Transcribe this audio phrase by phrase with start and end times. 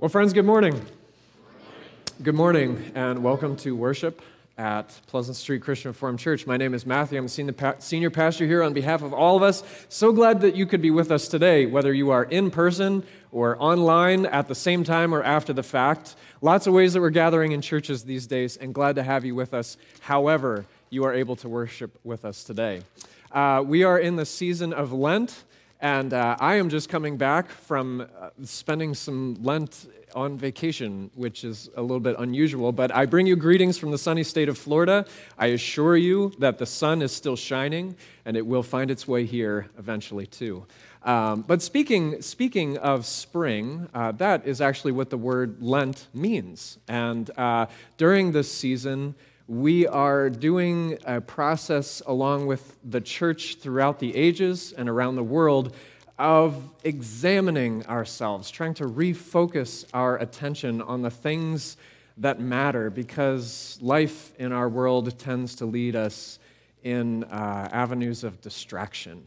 [0.00, 0.80] Well, friends, good morning.
[2.22, 4.22] Good morning, and welcome to worship
[4.56, 6.46] at Pleasant Street Christian Reformed Church.
[6.46, 7.18] My name is Matthew.
[7.18, 9.62] I'm the senior pastor here on behalf of all of us.
[9.90, 13.62] So glad that you could be with us today, whether you are in person or
[13.62, 16.16] online at the same time or after the fact.
[16.40, 19.34] Lots of ways that we're gathering in churches these days, and glad to have you
[19.34, 22.80] with us, however, you are able to worship with us today.
[23.30, 25.44] Uh, we are in the season of Lent.
[25.80, 31.42] And uh, I am just coming back from uh, spending some Lent on vacation, which
[31.42, 32.70] is a little bit unusual.
[32.72, 35.06] But I bring you greetings from the sunny state of Florida.
[35.38, 39.24] I assure you that the sun is still shining, and it will find its way
[39.24, 40.66] here eventually, too.
[41.02, 46.78] Um, but speaking, speaking of spring, uh, that is actually what the word Lent means.
[46.88, 47.66] And uh,
[47.96, 49.14] during this season,
[49.50, 55.24] we are doing a process along with the church throughout the ages and around the
[55.24, 55.74] world
[56.20, 61.76] of examining ourselves, trying to refocus our attention on the things
[62.18, 66.38] that matter because life in our world tends to lead us
[66.84, 69.26] in uh, avenues of distraction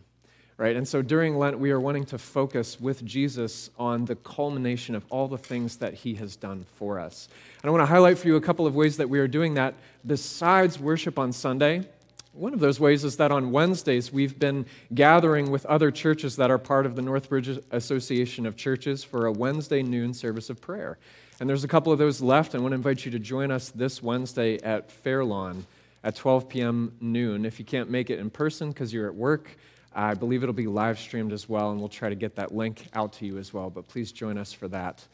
[0.58, 0.76] right?
[0.76, 5.06] And so during Lent, we are wanting to focus with Jesus on the culmination of
[5.10, 7.28] all the things that he has done for us.
[7.62, 9.56] And I want to highlight for you a couple of ways that we are doing
[9.56, 9.74] that
[10.06, 11.88] besides worship on Sunday.
[12.34, 16.50] One of those ways is that on Wednesdays, we've been gathering with other churches that
[16.50, 20.98] are part of the Northbridge Association of Churches for a Wednesday noon service of prayer.
[21.40, 22.56] And there's a couple of those left.
[22.56, 25.66] I want to invite you to join us this Wednesday at Fairlawn
[26.04, 26.94] at 12 p.m.
[27.00, 27.46] noon.
[27.46, 29.58] If you can't make it in person because you're at work,
[29.96, 32.88] I believe it'll be live streamed as well, and we'll try to get that link
[32.94, 33.70] out to you as well.
[33.70, 35.06] But please join us for that.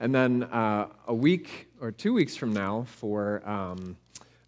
[0.00, 3.96] And then uh, a week or two weeks from now, for um,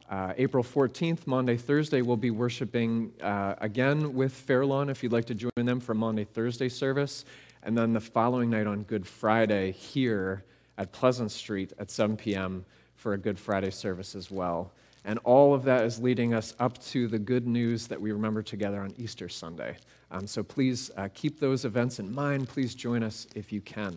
[0.09, 5.25] uh, April 14th, Maundy Thursday, we'll be worshiping uh, again with Fairlawn if you'd like
[5.27, 7.25] to join them for Maundy Thursday service.
[7.63, 10.45] And then the following night on Good Friday here
[10.79, 12.65] at Pleasant Street at 7 p.m.
[12.97, 14.73] for a Good Friday service as well.
[15.05, 18.43] And all of that is leading us up to the good news that we remember
[18.43, 19.77] together on Easter Sunday.
[20.11, 22.49] Um, so please uh, keep those events in mind.
[22.49, 23.97] Please join us if you can.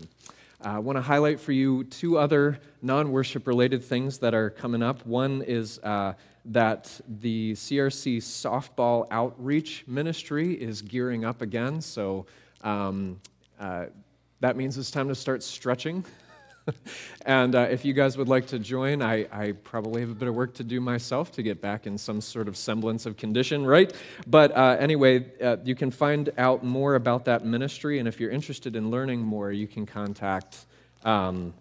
[0.63, 4.49] Uh, I want to highlight for you two other non worship related things that are
[4.49, 5.05] coming up.
[5.05, 6.13] One is uh,
[6.45, 11.81] that the CRC softball outreach ministry is gearing up again.
[11.81, 12.27] So
[12.61, 13.19] um,
[13.59, 13.87] uh,
[14.39, 16.05] that means it's time to start stretching.
[17.25, 20.27] and uh, if you guys would like to join, I, I, probably have a bit
[20.27, 23.65] of work to do myself to get back in some sort of semblance of condition,
[23.65, 23.93] right?
[24.27, 28.31] But uh, anyway, uh, you can find out more about that ministry, and if you're
[28.31, 30.65] interested in learning more, you can contact.
[31.03, 31.53] Um,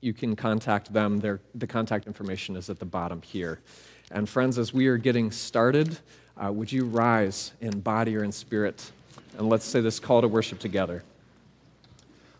[0.00, 1.20] you can contact them.
[1.20, 3.60] The contact information is at the bottom here.
[4.10, 5.96] And friends, as we are getting started,
[6.36, 8.90] uh, would you rise in body or in spirit?
[9.38, 11.04] And let's say this call to worship together.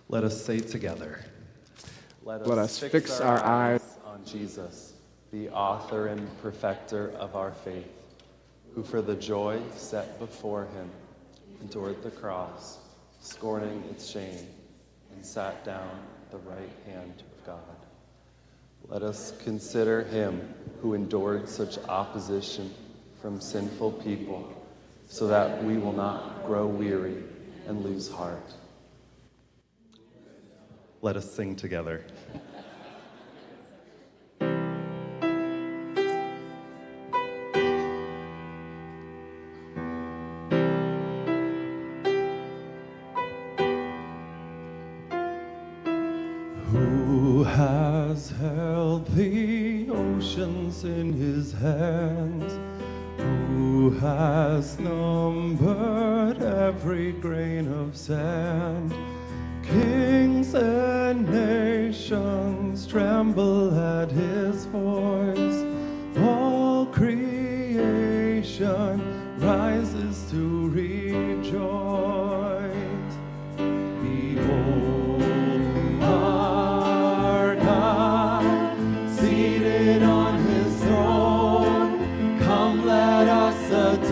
[0.09, 1.25] Let us say together.
[2.25, 4.93] Let us, Let us fix, fix our, our eyes on Jesus,
[5.33, 7.91] the author and perfecter of our faith,
[8.75, 10.89] who for the joy set before him
[11.61, 12.79] endured the cross,
[13.21, 14.47] scorning its shame,
[15.13, 15.89] and sat down
[16.23, 17.77] at the right hand of God.
[18.89, 22.73] Let us consider him who endured such opposition
[23.21, 24.53] from sinful people,
[25.09, 27.23] so that we will not grow weary
[27.67, 28.53] and lose heart.
[31.05, 32.05] Let us sing together.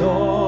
[0.00, 0.39] Come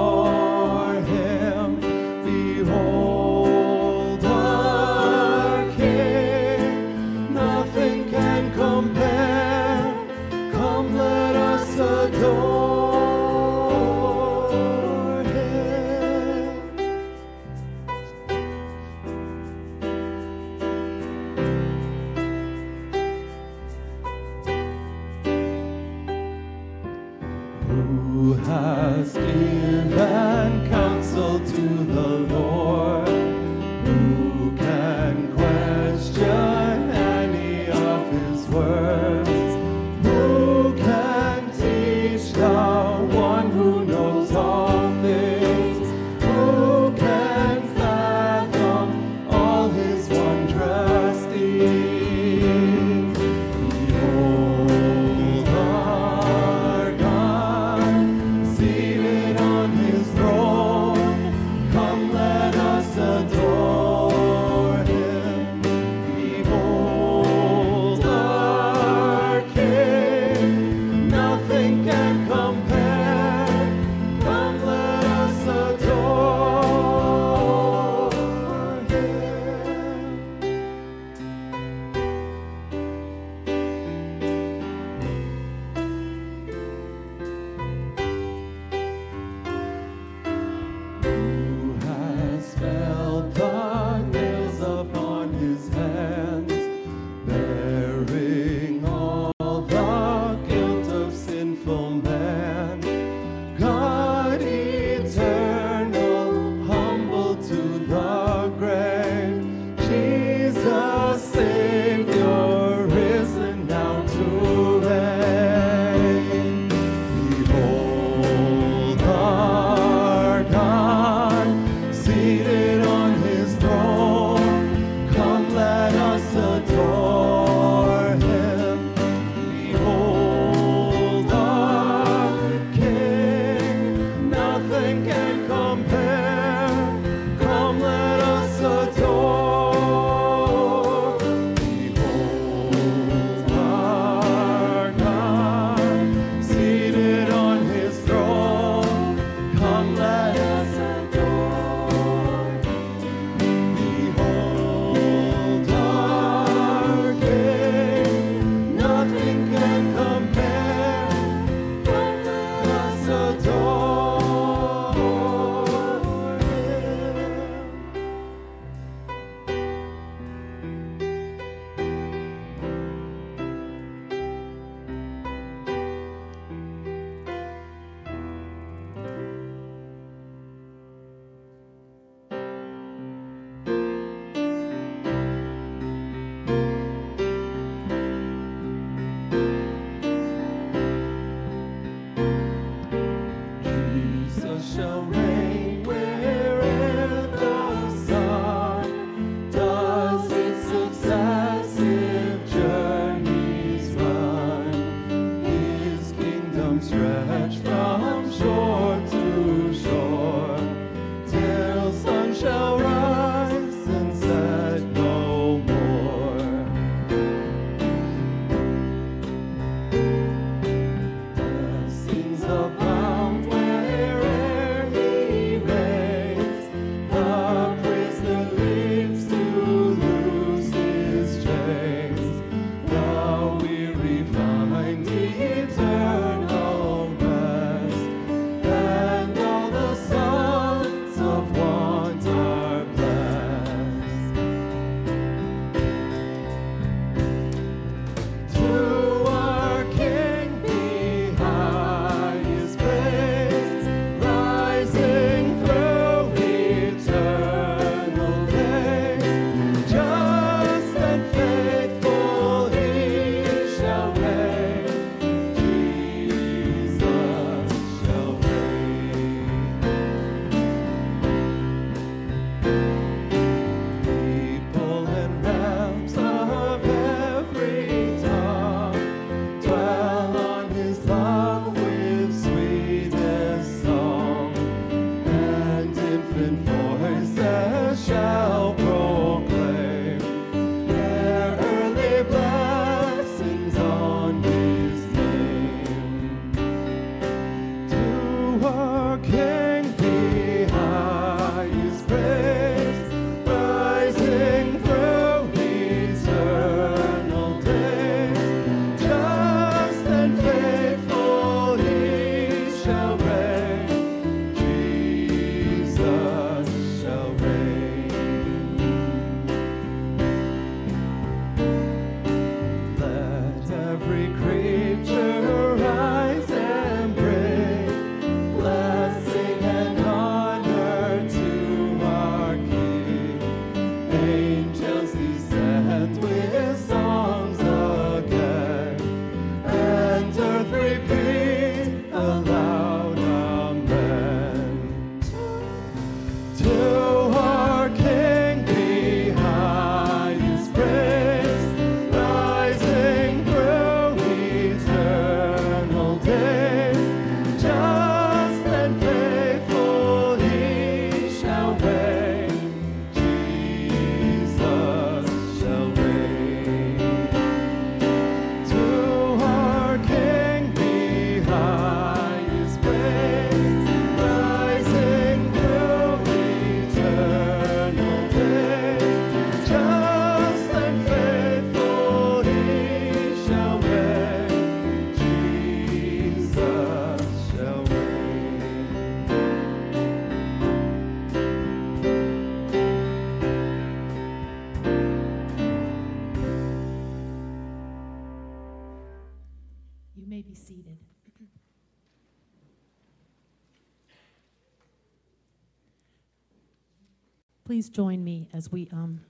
[407.72, 409.22] Please join me as we um,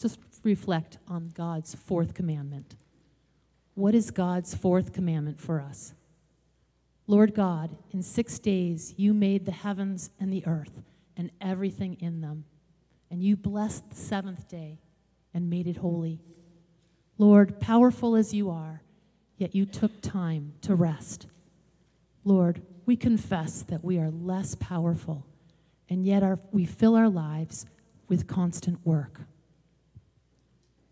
[0.00, 2.76] just reflect on God's fourth commandment.
[3.74, 5.92] What is God's fourth commandment for us?
[7.06, 10.80] Lord God, in six days you made the heavens and the earth
[11.14, 12.46] and everything in them,
[13.10, 14.80] and you blessed the seventh day
[15.34, 16.22] and made it holy.
[17.18, 18.80] Lord, powerful as you are,
[19.36, 21.26] yet you took time to rest.
[22.24, 25.26] Lord, we confess that we are less powerful,
[25.88, 27.66] and yet our, we fill our lives
[28.08, 29.20] with constant work.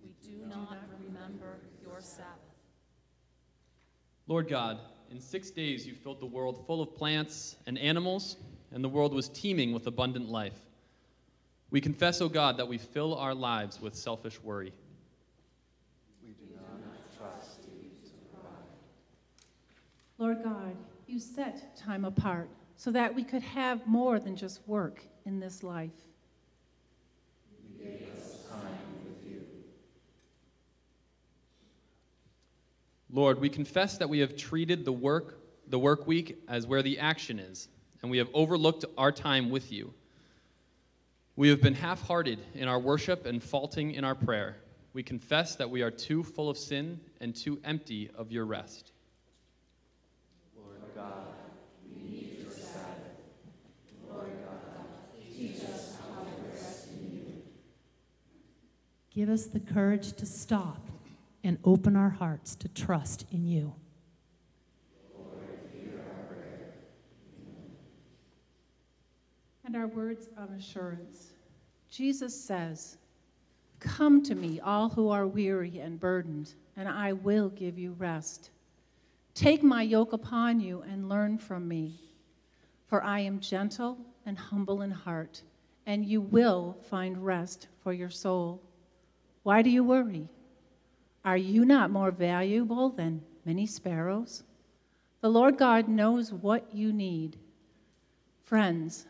[0.03, 2.27] We do not remember your Sabbath.
[4.27, 4.79] Lord God,
[5.11, 8.37] in six days you filled the world full of plants and animals,
[8.73, 10.59] and the world was teeming with abundant life.
[11.71, 14.73] We confess, O God, that we fill our lives with selfish worry.
[16.23, 18.53] We do not trust you to provide.
[20.19, 20.77] Lord God,
[21.07, 25.63] you set time apart so that we could have more than just work in this
[25.63, 25.91] life.
[33.11, 36.99] Lord, we confess that we have treated the work, the work week as where the
[36.99, 37.69] action is,
[38.03, 39.95] and we have overlooked our time with you.
[41.35, 44.57] We have been half-hearted in our worship and faulting in our prayer.
[44.93, 48.93] We confess that we are too full of sin and too empty of your rest.
[50.55, 51.36] Lord God,
[59.17, 60.91] Give us the courage to stop
[61.43, 63.75] and open our hearts to trust in you.
[69.65, 71.29] And our words of assurance.
[71.89, 72.99] Jesus says,
[73.81, 78.51] Come to me, all who are weary and burdened, and I will give you rest.
[79.35, 81.99] Take my yoke upon you and learn from me,
[82.87, 83.97] for I am gentle
[84.27, 85.41] and humble in heart,
[85.87, 88.61] and you will find rest for your soul.
[89.47, 90.29] Why do you worry?
[91.25, 94.43] Are you not more valuable than many sparrows?
[95.21, 97.39] The Lord God knows what you need.
[98.43, 99.07] Friends,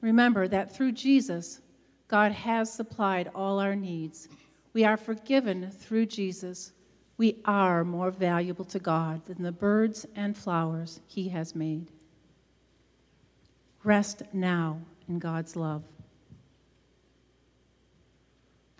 [0.00, 1.62] remember that through Jesus,
[2.06, 4.28] God has supplied all our needs.
[4.72, 6.74] We are forgiven through Jesus.
[7.16, 11.90] We are more valuable to God than the birds and flowers He has made.
[13.82, 15.82] Rest now in God's love.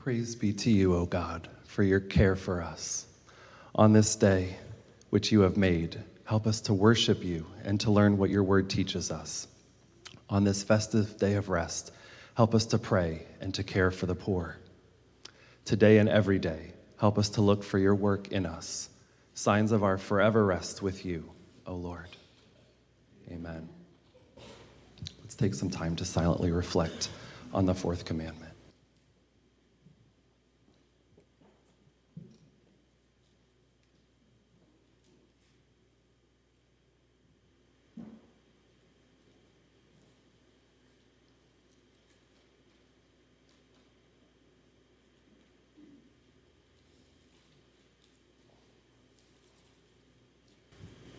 [0.03, 3.07] Praise be to you, O God, for your care for us.
[3.77, 4.57] On this day,
[5.11, 8.69] which you have made, help us to worship you and to learn what your word
[8.69, 9.47] teaches us.
[10.29, 11.93] On this festive day of rest,
[12.35, 14.57] help us to pray and to care for the poor.
[15.65, 18.89] Today and every day, help us to look for your work in us,
[19.35, 21.31] signs of our forever rest with you,
[21.65, 22.09] O Lord.
[23.31, 23.69] Amen.
[25.21, 27.09] Let's take some time to silently reflect
[27.55, 28.53] on the fourth commandment.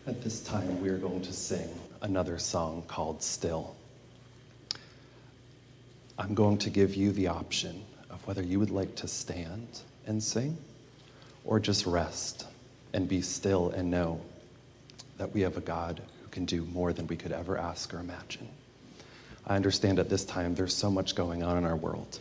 [0.05, 1.69] At this time, we are going to sing
[2.01, 3.75] another song called Still.
[6.17, 10.23] I'm going to give you the option of whether you would like to stand and
[10.23, 10.57] sing
[11.45, 12.47] or just rest
[12.93, 14.19] and be still and know
[15.19, 17.99] that we have a God who can do more than we could ever ask or
[17.99, 18.49] imagine.
[19.45, 22.17] I understand at this time there's so much going on in our world.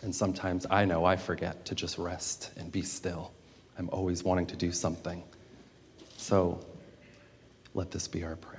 [0.00, 3.32] And sometimes I know I forget to just rest and be still.
[3.78, 5.22] I'm always wanting to do something.
[6.16, 6.58] So
[7.78, 8.57] let this be our prayer.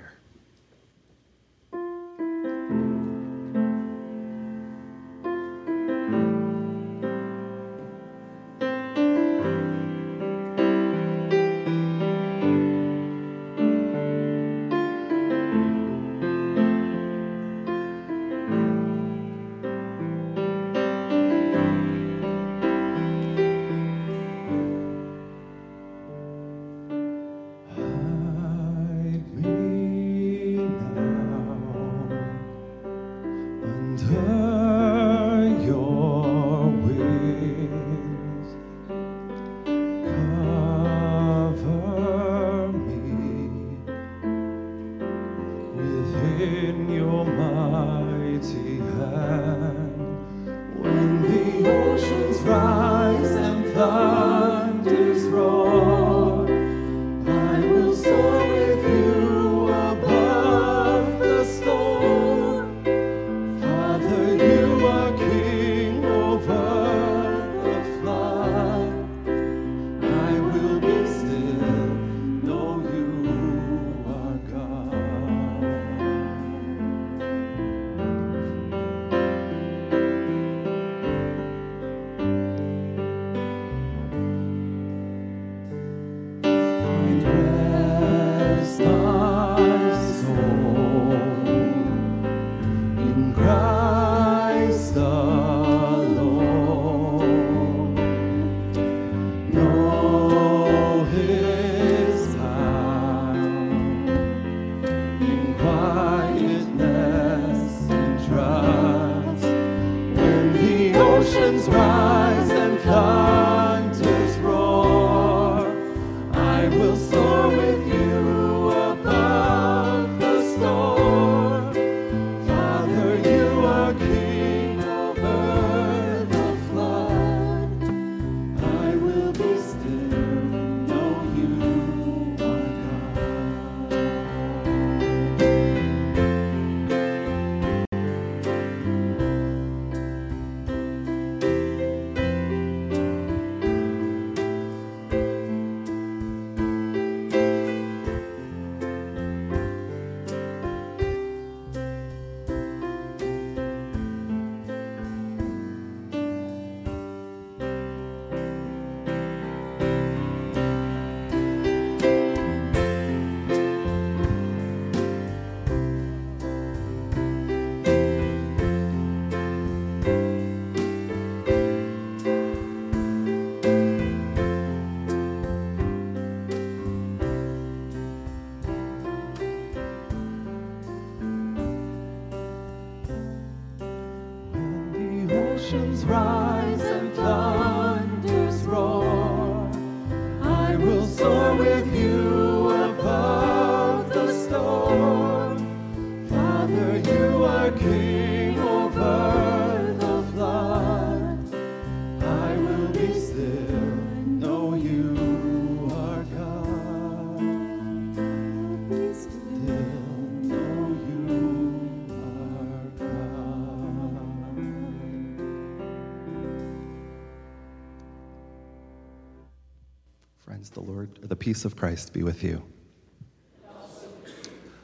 [221.30, 222.60] The peace of Christ be with you.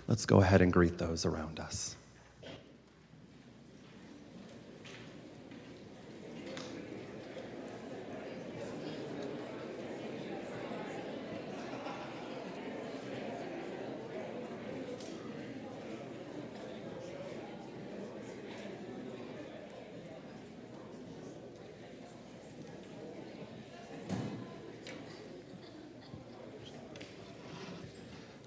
[0.07, 1.97] Let's go ahead and greet those around us.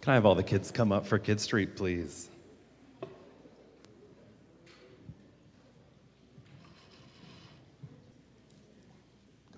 [0.10, 2.30] Can I have all the kids come up for Kid Street, please?
[3.00, 3.10] Good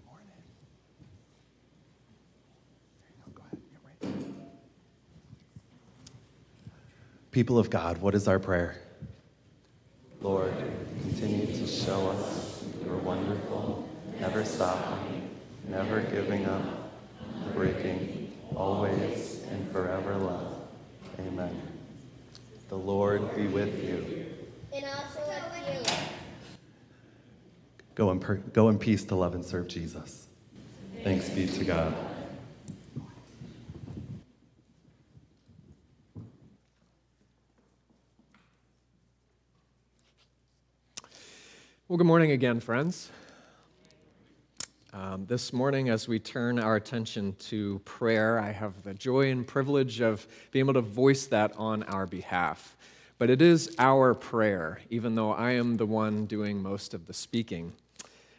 [0.05, 0.27] morning.
[2.99, 3.31] There you go.
[3.33, 3.61] Go ahead.
[3.71, 4.13] Get ready.
[7.31, 8.75] People of God, what is our prayer?
[10.19, 10.53] Lord,
[11.03, 13.87] continue to show us your wonderful,
[14.19, 15.29] never stopping,
[15.69, 16.91] never giving up,
[17.55, 20.40] breaking, always and forever love.
[21.27, 21.61] Amen.
[22.69, 24.25] The Lord be with you.
[24.73, 25.93] And also with you.
[27.93, 30.27] Go in, per- go in peace to love and serve Jesus.
[31.03, 31.93] Thanks be to God.
[41.87, 43.11] Well, good morning again, friends.
[44.93, 49.47] Um, this morning, as we turn our attention to prayer, I have the joy and
[49.47, 52.75] privilege of being able to voice that on our behalf.
[53.17, 57.13] But it is our prayer, even though I am the one doing most of the
[57.13, 57.71] speaking.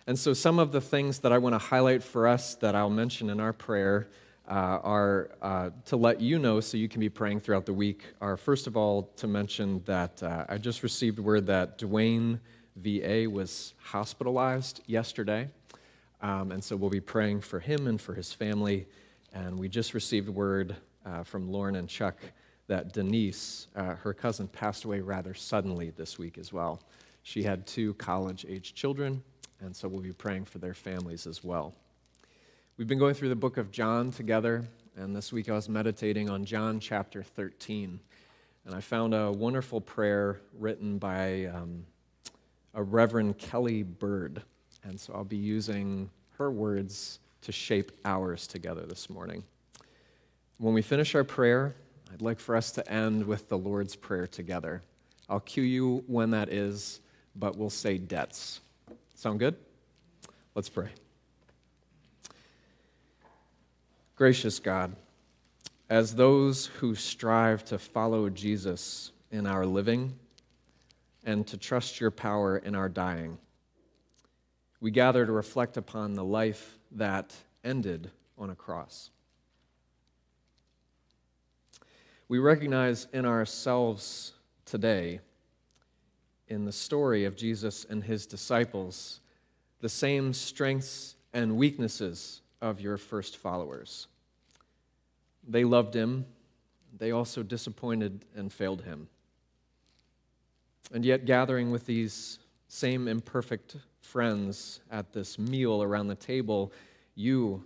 [0.07, 2.91] And so, some of the things that I want to highlight for us that I'll
[2.91, 4.09] mention in our prayer
[4.47, 8.05] uh, are uh, to let you know so you can be praying throughout the week.
[8.21, 12.41] Are first of all to mention that uh, I just received word that Dwayne
[12.77, 15.49] VA was hospitalized yesterday.
[16.23, 18.87] Um, and so we'll be praying for him and for his family.
[19.33, 22.17] And we just received word uh, from Lauren and Chuck
[22.69, 26.81] that Denise, uh, her cousin, passed away rather suddenly this week as well.
[27.23, 29.23] She had two college age children,
[29.61, 31.75] and so we'll be praying for their families as well.
[32.77, 34.65] We've been going through the book of John together,
[34.97, 38.01] and this week I was meditating on John chapter 13.
[38.65, 41.85] And I found a wonderful prayer written by um,
[42.75, 44.43] a Reverend Kelly Bird.
[44.85, 49.45] And so I'll be using her words to shape ours together this morning.
[50.59, 51.75] When we finish our prayer,
[52.13, 54.83] I'd like for us to end with the Lord's Prayer together.
[55.29, 57.01] I'll cue you when that is,
[57.35, 58.61] but we'll say debts.
[59.15, 59.57] Sound good?
[60.55, 60.91] Let's pray.
[64.15, 64.95] Gracious God,
[65.89, 70.15] as those who strive to follow Jesus in our living
[71.25, 73.39] and to trust your power in our dying,
[74.83, 79.11] we gather to reflect upon the life that ended on a cross.
[82.27, 84.33] We recognize in ourselves
[84.65, 85.21] today,
[86.49, 89.21] in the story of Jesus and his disciples,
[89.81, 94.09] the same strengths and weaknesses of your first followers.
[95.47, 96.27] They loved him,
[96.99, 99.07] they also disappointed and failed him.
[100.93, 106.73] And yet, gathering with these same imperfect friends at this meal around the table,
[107.15, 107.65] you,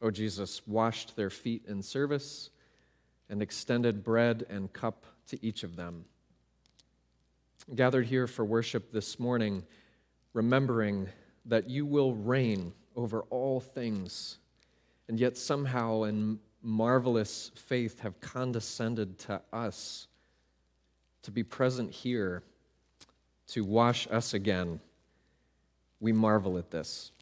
[0.00, 2.50] O oh Jesus, washed their feet in service
[3.28, 6.04] and extended bread and cup to each of them.
[7.74, 9.64] Gathered here for worship this morning,
[10.32, 11.08] remembering
[11.46, 14.38] that you will reign over all things,
[15.08, 20.08] and yet somehow in marvelous faith have condescended to us
[21.22, 22.42] to be present here
[23.48, 24.80] to wash us again.
[26.00, 27.12] We marvel at this.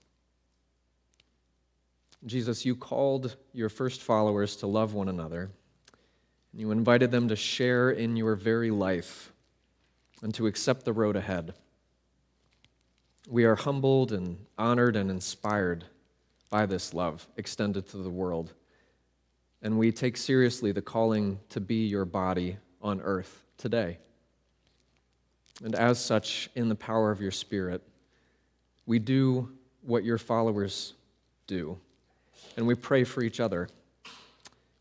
[2.25, 5.51] Jesus, you called your first followers to love one another,
[6.53, 9.33] and you invited them to share in your very life
[10.23, 11.55] and to accept the road ahead.
[13.29, 15.85] We are humbled and honored and inspired
[16.51, 18.53] by this love extended to the world.
[19.61, 23.99] And we take seriously the calling to be your body on earth today.
[25.63, 27.83] And as such, in the power of your Spirit,
[28.89, 29.51] we do
[29.83, 30.95] what your followers
[31.47, 31.79] do,
[32.57, 33.69] and we pray for each other.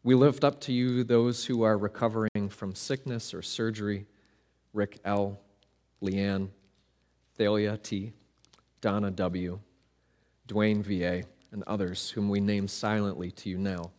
[0.01, 4.05] We lift up to you those who are recovering from sickness or surgery
[4.73, 5.37] Rick L.,
[6.01, 6.47] Leanne,
[7.35, 8.13] Thalia T.,
[8.79, 9.59] Donna W.,
[10.47, 13.91] Dwayne V.A., and others whom we name silently to you now.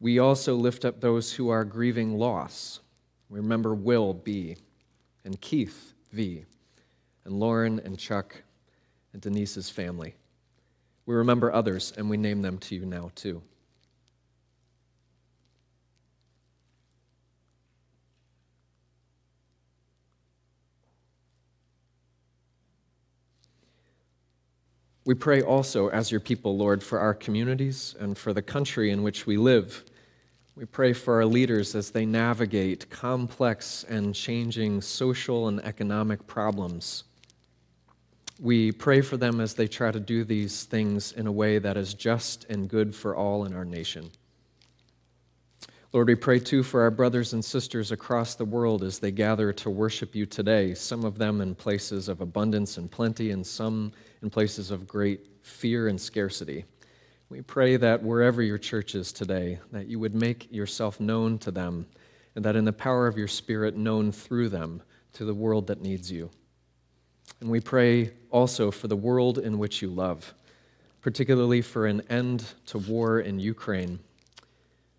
[0.00, 2.80] We also lift up those who are grieving loss.
[3.28, 4.56] We remember Will B.,
[5.24, 6.44] and Keith V.,
[7.24, 8.42] and Lauren and Chuck,
[9.12, 10.14] and Denise's family.
[11.04, 13.42] We remember others, and we name them to you now, too.
[25.08, 29.02] We pray also, as your people, Lord, for our communities and for the country in
[29.02, 29.82] which we live.
[30.58, 37.04] We pray for our leaders as they navigate complex and changing social and economic problems.
[38.40, 41.76] We pray for them as they try to do these things in a way that
[41.76, 44.10] is just and good for all in our nation.
[45.92, 49.52] Lord, we pray too for our brothers and sisters across the world as they gather
[49.52, 53.92] to worship you today, some of them in places of abundance and plenty, and some
[54.22, 56.64] in places of great fear and scarcity.
[57.30, 61.50] We pray that wherever your church is today, that you would make yourself known to
[61.50, 61.86] them,
[62.34, 65.82] and that in the power of your Spirit, known through them to the world that
[65.82, 66.30] needs you.
[67.40, 70.32] And we pray also for the world in which you love,
[71.02, 73.98] particularly for an end to war in Ukraine,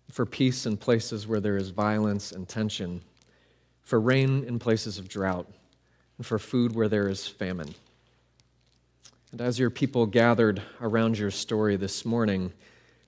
[0.08, 3.02] for peace in places where there is violence and tension,
[3.82, 5.48] for rain in places of drought,
[6.16, 7.74] and for food where there is famine.
[9.32, 12.52] And as your people gathered around your story this morning,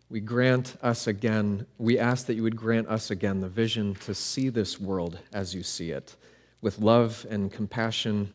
[0.08, 4.14] we grant us again, we ask that you would grant us again the vision to
[4.14, 6.14] see this world as you see it,
[6.60, 8.32] with love and compassion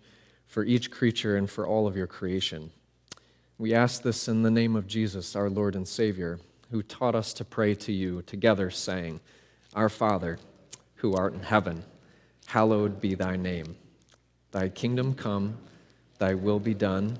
[0.48, 2.72] for each creature and for all of your creation.
[3.58, 6.40] We ask this in the name of Jesus, our Lord and Savior,
[6.72, 9.22] who taught us to pray to you together, saying,
[9.74, 10.40] Our Father,
[10.96, 11.86] who art in heaven,
[12.48, 13.78] hallowed be thy name.
[14.52, 15.58] Thy kingdom come,
[16.20, 17.20] thy will be done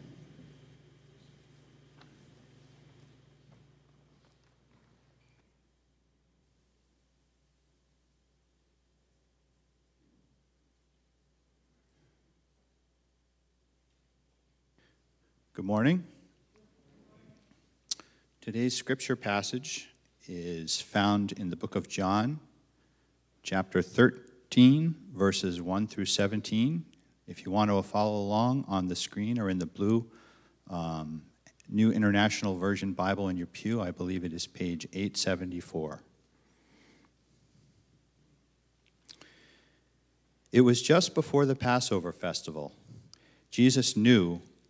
[15.53, 16.05] Good morning.
[18.39, 19.89] Today's scripture passage
[20.25, 22.39] is found in the book of John,
[23.43, 26.85] chapter 13, verses 1 through 17.
[27.27, 30.09] If you want to follow along on the screen or in the blue
[30.69, 31.23] um,
[31.67, 36.01] New International Version Bible in your pew, I believe it is page 874.
[40.53, 42.71] It was just before the Passover festival.
[43.49, 44.41] Jesus knew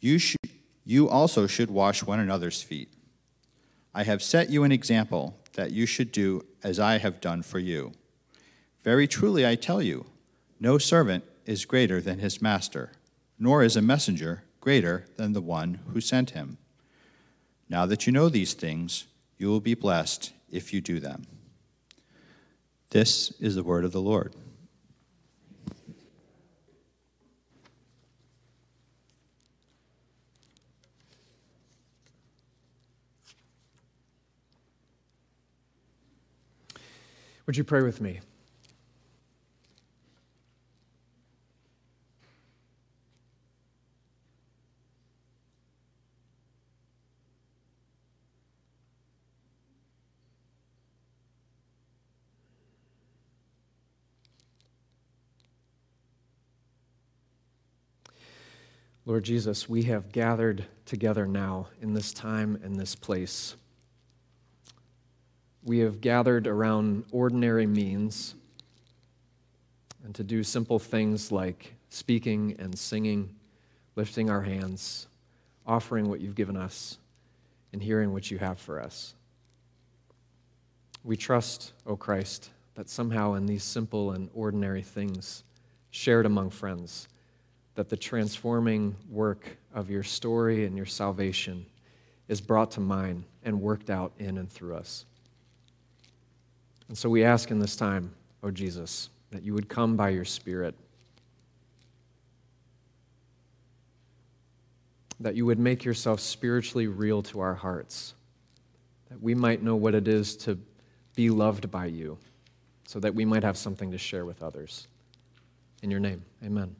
[0.00, 0.38] you, should,
[0.84, 2.92] you also should wash one another's feet.
[3.94, 7.58] I have set you an example that you should do as I have done for
[7.58, 7.92] you.
[8.84, 10.06] Very truly I tell you,
[10.60, 12.92] no servant is greater than his master,
[13.38, 16.58] nor is a messenger greater than the one who sent him.
[17.68, 19.06] Now that you know these things,
[19.36, 21.26] you will be blessed if you do them.
[22.90, 24.34] This is the word of the Lord.
[37.48, 38.20] Would you pray with me?
[59.06, 63.56] Lord Jesus, we have gathered together now in this time and this place.
[65.62, 68.34] We have gathered around ordinary means
[70.04, 73.34] and to do simple things like speaking and singing,
[73.96, 75.06] lifting our hands,
[75.66, 76.98] offering what you've given us,
[77.72, 79.14] and hearing what you have for us.
[81.04, 85.44] We trust, O Christ, that somehow in these simple and ordinary things
[85.90, 87.08] shared among friends,
[87.74, 91.66] that the transforming work of your story and your salvation
[92.28, 95.04] is brought to mind and worked out in and through us.
[96.88, 100.08] And so we ask in this time, O oh Jesus, that you would come by
[100.08, 100.74] your Spirit,
[105.20, 108.14] that you would make yourself spiritually real to our hearts,
[109.10, 110.58] that we might know what it is to
[111.14, 112.16] be loved by you,
[112.86, 114.88] so that we might have something to share with others.
[115.82, 116.74] In your name, amen.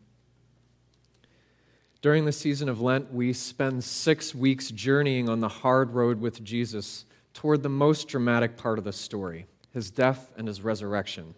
[2.00, 6.42] During the season of Lent, we spend six weeks journeying on the hard road with
[6.44, 11.34] Jesus toward the most dramatic part of the story his death and his resurrection.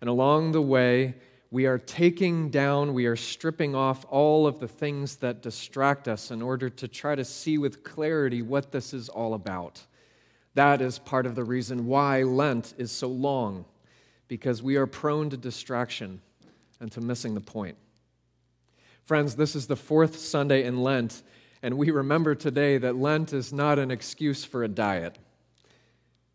[0.00, 1.14] And along the way,
[1.50, 6.30] we are taking down, we are stripping off all of the things that distract us
[6.30, 9.84] in order to try to see with clarity what this is all about.
[10.54, 13.64] That is part of the reason why Lent is so long,
[14.28, 16.20] because we are prone to distraction
[16.78, 17.76] and to missing the point.
[19.04, 21.22] Friends, this is the fourth Sunday in Lent,
[21.62, 25.18] and we remember today that Lent is not an excuse for a diet.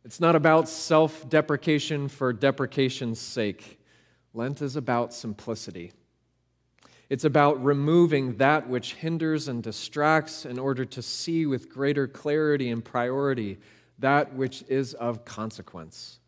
[0.05, 3.79] It's not about self deprecation for deprecation's sake.
[4.33, 5.91] Lent is about simplicity.
[7.09, 12.69] It's about removing that which hinders and distracts in order to see with greater clarity
[12.69, 13.59] and priority
[13.99, 16.19] that which is of consequence.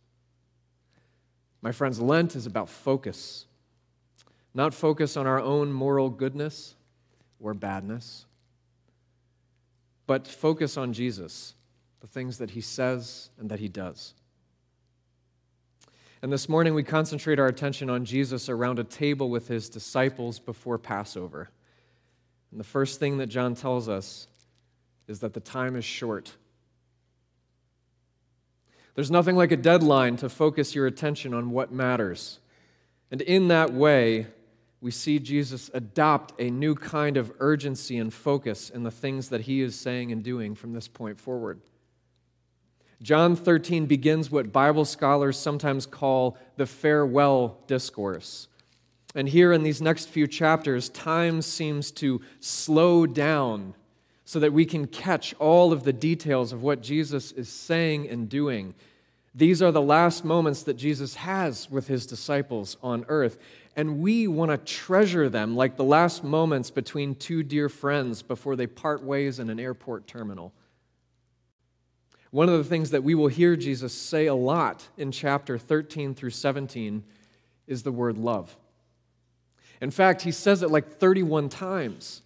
[1.62, 3.48] My friends, Lent is about focus
[4.58, 6.74] not focus on our own moral goodness
[7.40, 8.26] or badness,
[10.08, 11.54] but focus on Jesus,
[12.02, 14.14] the things that he says and that he does.
[16.22, 20.40] And this morning we concentrate our attention on Jesus around a table with his disciples
[20.40, 21.50] before Passover.
[22.52, 24.28] And the first thing that John tells us
[25.08, 26.36] is that the time is short.
[28.96, 32.40] There's nothing like a deadline to focus your attention on what matters.
[33.12, 34.26] And in that way,
[34.82, 39.42] we see Jesus adopt a new kind of urgency and focus in the things that
[39.42, 41.62] he is saying and doing from this point forward.
[43.02, 48.48] John 13 begins what Bible scholars sometimes call the farewell discourse.
[49.16, 53.74] And here in these next few chapters, time seems to slow down
[54.26, 58.28] so that we can catch all of the details of what Jesus is saying and
[58.28, 58.74] doing.
[59.34, 63.38] These are the last moments that Jesus has with his disciples on earth
[63.78, 68.56] and we want to treasure them like the last moments between two dear friends before
[68.56, 70.52] they part ways in an airport terminal.
[72.32, 76.14] One of the things that we will hear Jesus say a lot in chapter 13
[76.14, 77.04] through 17
[77.68, 78.56] is the word love.
[79.82, 82.22] In fact, he says it like 31 times.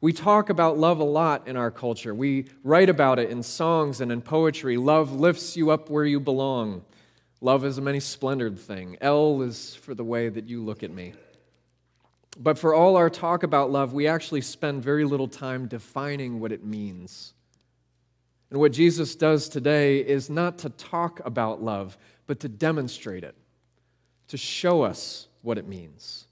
[0.00, 2.14] We talk about love a lot in our culture.
[2.14, 4.76] We write about it in songs and in poetry.
[4.76, 6.84] Love lifts you up where you belong.
[7.42, 8.96] Love is a many splendored thing.
[9.00, 11.12] L is for the way that you look at me.
[12.38, 16.52] But for all our talk about love, we actually spend very little time defining what
[16.52, 17.34] it means.
[18.50, 23.36] And what Jesus does today is not to talk about love, but to demonstrate it,
[24.28, 26.26] to show us what it means.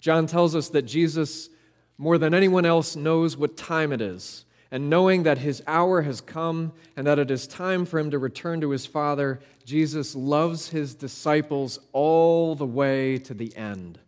[0.00, 1.50] John tells us that Jesus,
[1.98, 4.44] more than anyone else, knows what time it is.
[4.70, 8.18] And knowing that his hour has come and that it is time for him to
[8.18, 13.98] return to his Father, Jesus loves his disciples all the way to the end.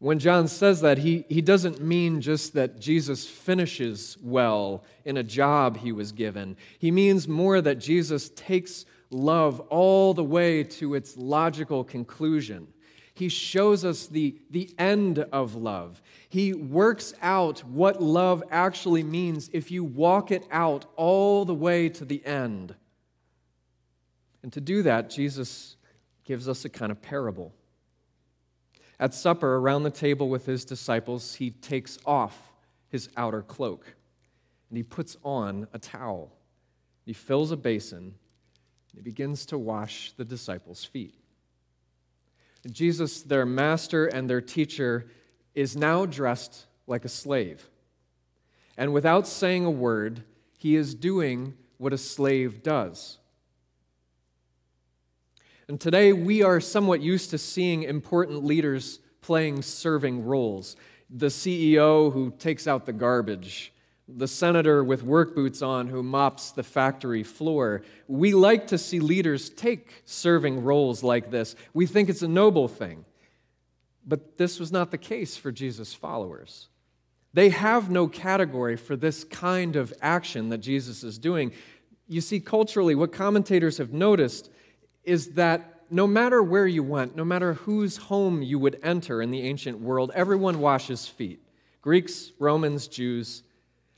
[0.00, 5.24] When John says that, he, he doesn't mean just that Jesus finishes well in a
[5.24, 6.56] job he was given.
[6.78, 12.68] He means more that Jesus takes love all the way to its logical conclusion.
[13.14, 16.00] He shows us the, the end of love.
[16.28, 21.88] He works out what love actually means if you walk it out all the way
[21.88, 22.76] to the end.
[24.44, 25.76] And to do that, Jesus
[26.22, 27.52] gives us a kind of parable.
[29.00, 32.52] At supper, around the table with his disciples, he takes off
[32.88, 33.94] his outer cloak
[34.68, 36.32] and he puts on a towel.
[37.04, 38.14] He fills a basin and
[38.94, 41.14] he begins to wash the disciples' feet.
[42.70, 45.08] Jesus, their master and their teacher,
[45.54, 47.68] is now dressed like a slave.
[48.76, 50.22] And without saying a word,
[50.56, 53.17] he is doing what a slave does.
[55.70, 60.76] And today we are somewhat used to seeing important leaders playing serving roles.
[61.10, 63.74] The CEO who takes out the garbage,
[64.08, 67.82] the senator with work boots on who mops the factory floor.
[68.06, 71.54] We like to see leaders take serving roles like this.
[71.74, 73.04] We think it's a noble thing.
[74.06, 76.68] But this was not the case for Jesus' followers.
[77.34, 81.52] They have no category for this kind of action that Jesus is doing.
[82.08, 84.48] You see, culturally, what commentators have noticed
[85.04, 89.30] is that no matter where you went, no matter whose home you would enter in
[89.30, 91.40] the ancient world, everyone washes feet
[91.80, 93.42] Greeks, Romans, Jews.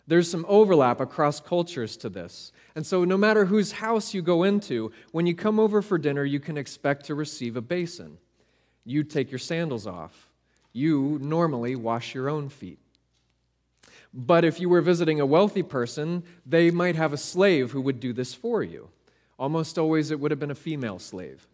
[0.06, 2.52] There's some overlap across cultures to this.
[2.74, 6.24] And so, no matter whose house you go into, when you come over for dinner,
[6.24, 8.18] you can expect to receive a basin.
[8.84, 10.28] You take your sandals off.
[10.72, 12.78] You normally wash your own feet.
[14.12, 18.00] But if you were visiting a wealthy person, they might have a slave who would
[18.00, 18.88] do this for you.
[19.40, 21.48] Almost always it would have been a female slave.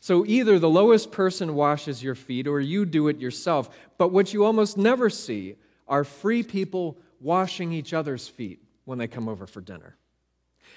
[0.00, 3.70] So either the lowest person washes your feet or you do it yourself.
[3.96, 5.56] But what you almost never see
[5.88, 9.96] are free people washing each other's feet when they come over for dinner.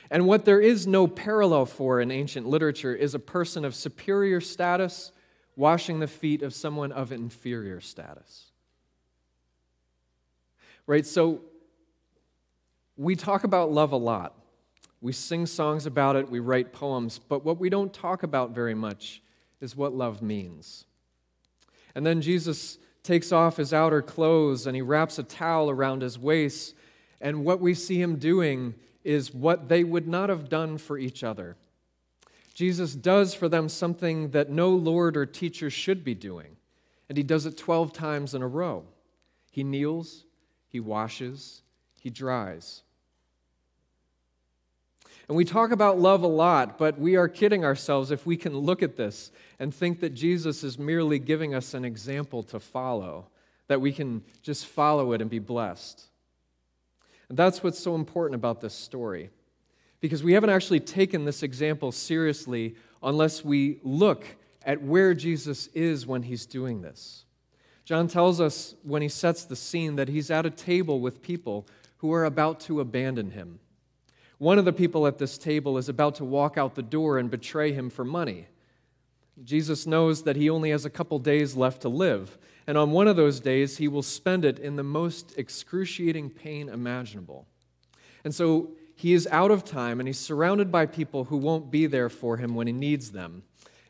[0.10, 4.40] And what there is no parallel for in ancient literature is a person of superior
[4.40, 5.12] status
[5.58, 8.46] washing the feet of someone of inferior status.
[10.88, 11.06] Right?
[11.06, 11.42] So
[12.96, 14.41] we talk about love a lot.
[15.02, 18.76] We sing songs about it, we write poems, but what we don't talk about very
[18.76, 19.22] much
[19.60, 20.86] is what love means.
[21.96, 26.20] And then Jesus takes off his outer clothes and he wraps a towel around his
[26.20, 26.76] waist.
[27.20, 31.24] And what we see him doing is what they would not have done for each
[31.24, 31.58] other.
[32.54, 36.58] Jesus does for them something that no Lord or teacher should be doing,
[37.10, 38.84] and he does it 12 times in a row.
[39.52, 40.26] He kneels,
[40.68, 41.62] he washes,
[42.00, 42.84] he dries.
[45.32, 48.54] And we talk about love a lot, but we are kidding ourselves if we can
[48.54, 53.30] look at this and think that Jesus is merely giving us an example to follow,
[53.70, 56.04] that we can just follow it and be blessed.
[57.30, 59.30] And that's what's so important about this story,
[60.02, 64.26] because we haven't actually taken this example seriously unless we look
[64.66, 67.24] at where Jesus is when he's doing this.
[67.86, 71.68] John tells us when he sets the scene that he's at a table with people
[72.00, 73.62] who are about to abandon him.
[74.42, 77.30] One of the people at this table is about to walk out the door and
[77.30, 78.48] betray him for money.
[79.44, 83.08] Jesus knows that he only has a couple days left to live, and on one
[83.08, 87.46] of those days, he will spend it in the most excruciating pain imaginable.
[88.24, 91.86] And so he is out of time, and he's surrounded by people who won't be
[91.86, 93.44] there for him when he needs them.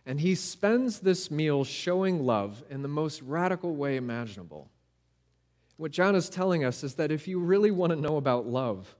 [0.06, 4.70] And he spends this meal showing love in the most radical way imaginable.
[5.78, 8.97] What John is telling us is that if you really want to know about love,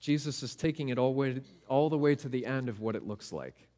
[0.00, 3.06] Jesus is taking it all, way, all the way to the end of what it
[3.06, 3.68] looks like.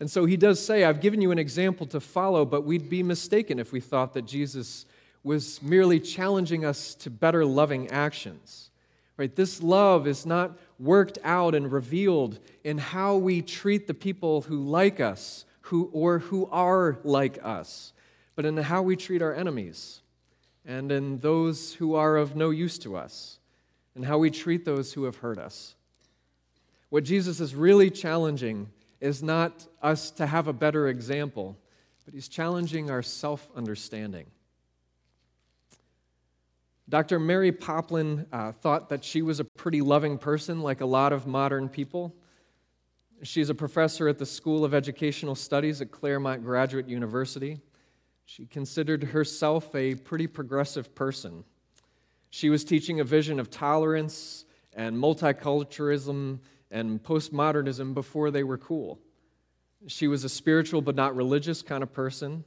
[0.00, 3.02] And so he does say, I've given you an example to follow, but we'd be
[3.02, 4.86] mistaken if we thought that Jesus
[5.22, 8.70] was merely challenging us to better loving actions.
[9.18, 9.34] Right?
[9.34, 14.64] This love is not worked out and revealed in how we treat the people who
[14.64, 17.92] like us who, or who are like us,
[18.34, 20.00] but in how we treat our enemies
[20.64, 23.39] and in those who are of no use to us
[23.94, 25.74] and how we treat those who have hurt us.
[26.90, 28.68] What Jesus is really challenging
[29.00, 31.56] is not us to have a better example,
[32.04, 34.26] but he's challenging our self understanding.
[36.88, 37.20] Dr.
[37.20, 41.24] Mary Poplin uh, thought that she was a pretty loving person, like a lot of
[41.24, 42.12] modern people.
[43.22, 47.60] She's a professor at the School of Educational Studies at Claremont Graduate University.
[48.24, 51.44] She considered herself a pretty progressive person.
[52.30, 56.38] She was teaching a vision of tolerance and multiculturalism
[56.70, 59.00] and postmodernism before they were cool.
[59.88, 62.44] She was a spiritual but not religious kind of person.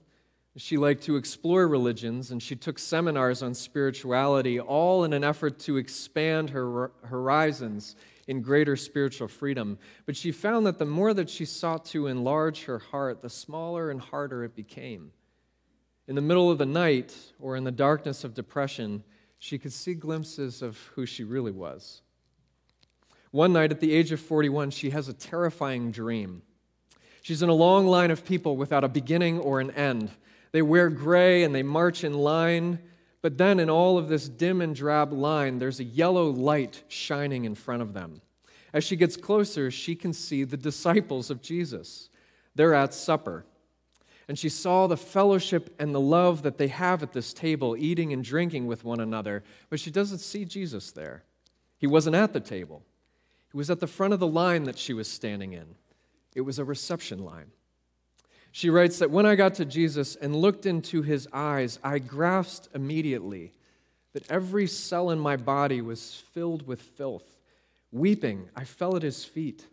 [0.55, 5.59] She liked to explore religions and she took seminars on spirituality, all in an effort
[5.59, 7.95] to expand her horizons
[8.27, 9.77] in greater spiritual freedom.
[10.05, 13.89] But she found that the more that she sought to enlarge her heart, the smaller
[13.89, 15.11] and harder it became.
[16.07, 19.03] In the middle of the night or in the darkness of depression,
[19.43, 22.01] she could see glimpses of who she really was.
[23.31, 26.43] One night at the age of 41, she has a terrifying dream.
[27.21, 30.11] She's in a long line of people without a beginning or an end.
[30.53, 32.79] They wear gray and they march in line,
[33.21, 37.43] but then in all of this dim and drab line, there's a yellow light shining
[37.43, 38.21] in front of them.
[38.71, 42.07] As she gets closer, she can see the disciples of Jesus.
[42.55, 43.43] They're at supper
[44.27, 48.13] and she saw the fellowship and the love that they have at this table, eating
[48.13, 51.23] and drinking with one another, but she doesn't see Jesus there.
[51.77, 52.83] He wasn't at the table,
[53.51, 55.75] he was at the front of the line that she was standing in.
[56.35, 57.51] It was a reception line.
[58.51, 62.69] She writes that when I got to Jesus and looked into his eyes, I grasped
[62.75, 63.51] immediately
[64.13, 67.25] that every cell in my body was filled with filth.
[67.91, 69.65] Weeping, I fell at his feet.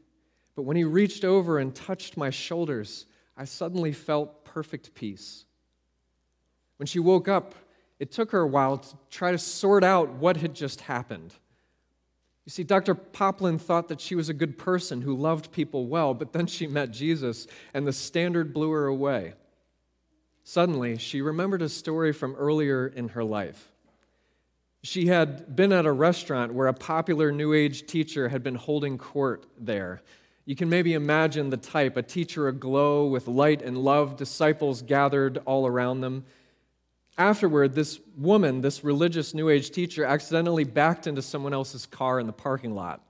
[0.56, 5.44] But when he reached over and touched my shoulders, I suddenly felt perfect peace.
[6.76, 7.54] When she woke up,
[7.98, 11.34] it took her a while to try to sort out what had just happened.
[12.46, 12.94] You see, Dr.
[12.94, 16.66] Poplin thought that she was a good person who loved people well, but then she
[16.66, 19.34] met Jesus and the standard blew her away.
[20.42, 23.70] Suddenly, she remembered a story from earlier in her life.
[24.82, 28.96] She had been at a restaurant where a popular New Age teacher had been holding
[28.96, 30.02] court there.
[30.50, 35.38] You can maybe imagine the type a teacher aglow with light and love, disciples gathered
[35.44, 36.24] all around them.
[37.16, 42.26] Afterward, this woman, this religious New Age teacher, accidentally backed into someone else's car in
[42.26, 43.00] the parking lot.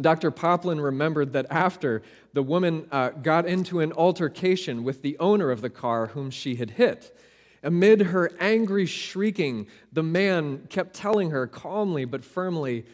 [0.00, 0.30] Dr.
[0.30, 2.00] Poplin remembered that after,
[2.32, 6.54] the woman uh, got into an altercation with the owner of the car whom she
[6.54, 7.18] had hit.
[7.64, 12.84] Amid her angry shrieking, the man kept telling her calmly but firmly,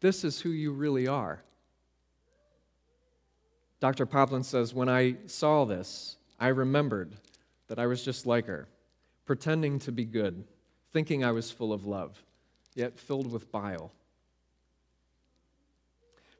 [0.00, 1.44] This is who you really are.
[3.80, 4.04] Dr.
[4.04, 7.16] Poplin says, When I saw this, I remembered
[7.68, 8.68] that I was just like her,
[9.24, 10.44] pretending to be good,
[10.92, 12.22] thinking I was full of love,
[12.74, 13.90] yet filled with bile.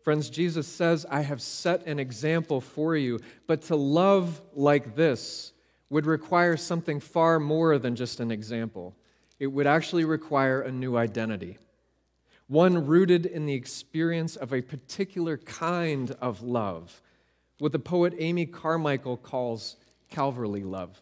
[0.02, 5.52] Friends, Jesus says, I have set an example for you, but to love like this
[5.90, 8.94] would require something far more than just an example.
[9.38, 11.58] It would actually require a new identity,
[12.48, 17.02] one rooted in the experience of a particular kind of love
[17.60, 19.76] what the poet Amy Carmichael calls
[20.08, 21.00] Calvary love.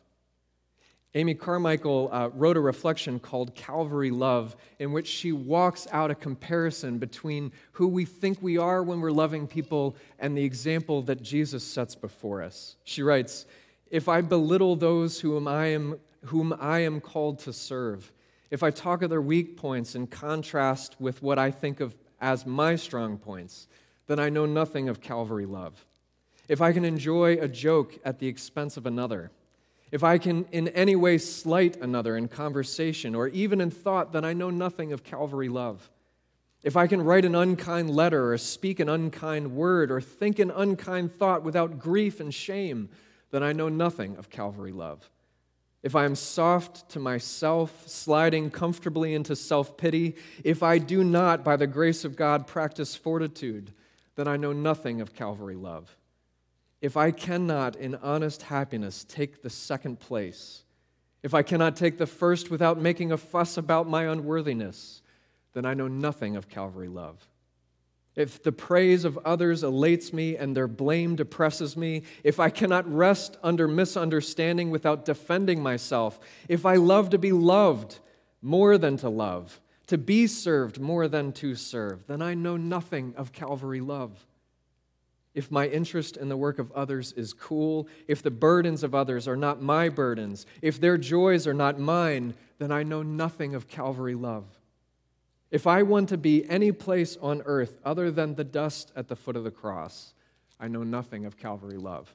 [1.15, 6.15] Amy Carmichael uh, wrote a reflection called Calvary Love, in which she walks out a
[6.15, 11.23] comparison between who we think we are when we're loving people and the example that
[11.23, 12.77] Jesus sets before us.
[12.85, 13.47] She writes,
[13.91, 18.13] If I belittle those whom I am, whom I am called to serve,
[18.51, 22.45] if I talk of their weak points in contrast with what I think of as
[22.45, 23.67] my strong points,
[24.09, 25.87] then I know nothing of Calvary love
[26.49, 29.31] if I can enjoy a joke at the expense of another,
[29.91, 34.25] if I can in any way slight another in conversation or even in thought, then
[34.25, 35.91] I know nothing of Calvary love.
[36.63, 40.51] If I can write an unkind letter or speak an unkind word or think an
[40.51, 42.89] unkind thought without grief and shame,
[43.31, 45.09] then I know nothing of Calvary love.
[45.83, 51.45] If I am soft to myself, sliding comfortably into self pity, if I do not,
[51.45, 53.73] by the grace of God, practice fortitude,
[54.17, 55.97] then I know nothing of Calvary love.
[56.81, 60.63] If I cannot, in honest happiness, take the second place,
[61.23, 65.03] if I cannot take the first without making a fuss about my unworthiness,
[65.53, 67.27] then I know nothing of Calvary love.
[68.15, 72.93] If the praise of others elates me and their blame depresses me, if I cannot
[72.93, 76.19] rest under misunderstanding without defending myself,
[76.49, 77.99] if I love to be loved
[78.41, 83.15] more than to love, to be served more than to serve, then I know nothing
[83.17, 84.28] of Calvary love
[85.39, 89.29] if my interest in the work of others is cool, if the burdens of others
[89.29, 93.69] are not my burdens, if their joys are not mine, then I know nothing of
[93.69, 94.45] Calvary love.
[95.53, 99.15] If I want to be any place on earth other than the dust at the
[99.15, 100.13] foot of the cross,
[100.59, 102.13] I know nothing of Calvary love.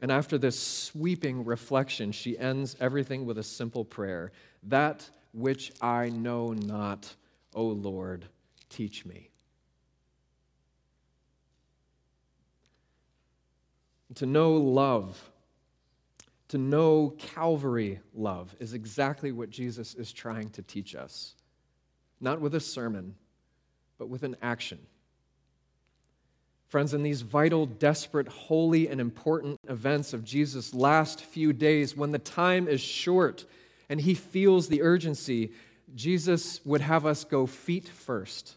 [0.00, 4.32] And after this sweeping reflection, she ends everything with a simple prayer
[4.64, 7.14] That which I know not,
[7.54, 8.24] O Lord,
[8.68, 9.31] teach me.
[14.16, 15.30] To know love,
[16.48, 21.34] to know Calvary love, is exactly what Jesus is trying to teach us.
[22.20, 23.14] Not with a sermon,
[23.98, 24.78] but with an action.
[26.68, 32.12] Friends, in these vital, desperate, holy, and important events of Jesus' last few days, when
[32.12, 33.44] the time is short
[33.88, 35.52] and he feels the urgency,
[35.94, 38.56] Jesus would have us go feet first.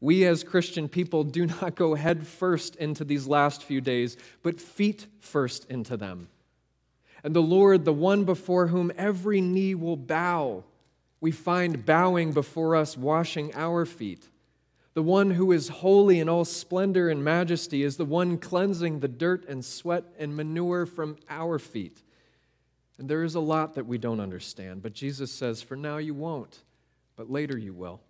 [0.00, 4.60] We as Christian people do not go head first into these last few days, but
[4.60, 6.28] feet first into them.
[7.24, 10.64] And the Lord, the one before whom every knee will bow,
[11.20, 14.28] we find bowing before us, washing our feet.
[14.94, 19.08] The one who is holy in all splendor and majesty is the one cleansing the
[19.08, 22.02] dirt and sweat and manure from our feet.
[22.98, 26.14] And there is a lot that we don't understand, but Jesus says, For now you
[26.14, 26.62] won't,
[27.14, 28.00] but later you will.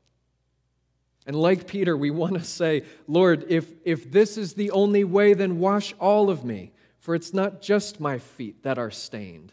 [1.26, 5.34] And like Peter, we want to say, Lord, if, if this is the only way,
[5.34, 9.52] then wash all of me, for it's not just my feet that are stained.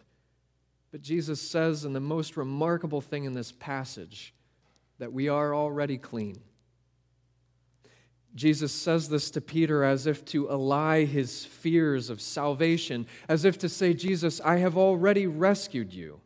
[0.91, 4.35] But Jesus says, in the most remarkable thing in this passage,
[4.99, 6.37] that we are already clean.
[8.35, 13.57] Jesus says this to Peter as if to ally his fears of salvation, as if
[13.59, 16.19] to say, Jesus, I have already rescued you.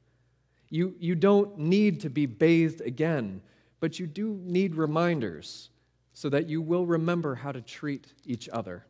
[0.69, 3.41] You, you don't need to be bathed again,
[3.79, 5.69] but you do need reminders
[6.13, 8.85] so that you will remember how to treat each other.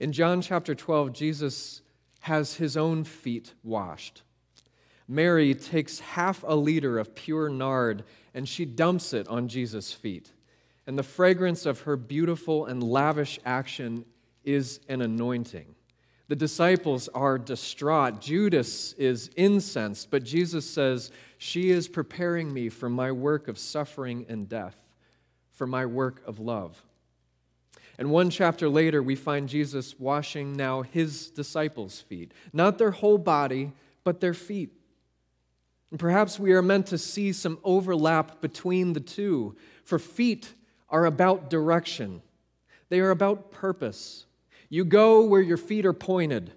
[0.00, 1.82] In John chapter 12, Jesus
[2.20, 4.22] has his own feet washed.
[5.06, 10.32] Mary takes half a liter of pure nard and she dumps it on Jesus' feet.
[10.86, 14.04] And the fragrance of her beautiful and lavish action
[14.44, 15.74] is an anointing.
[16.30, 18.20] The disciples are distraught.
[18.20, 24.26] Judas is incensed, but Jesus says, She is preparing me for my work of suffering
[24.28, 24.76] and death,
[25.50, 26.84] for my work of love.
[27.98, 33.18] And one chapter later, we find Jesus washing now his disciples' feet, not their whole
[33.18, 33.72] body,
[34.04, 34.70] but their feet.
[35.90, 40.54] And perhaps we are meant to see some overlap between the two, for feet
[40.88, 42.22] are about direction,
[42.88, 44.26] they are about purpose.
[44.70, 46.52] You go where your feet are pointed.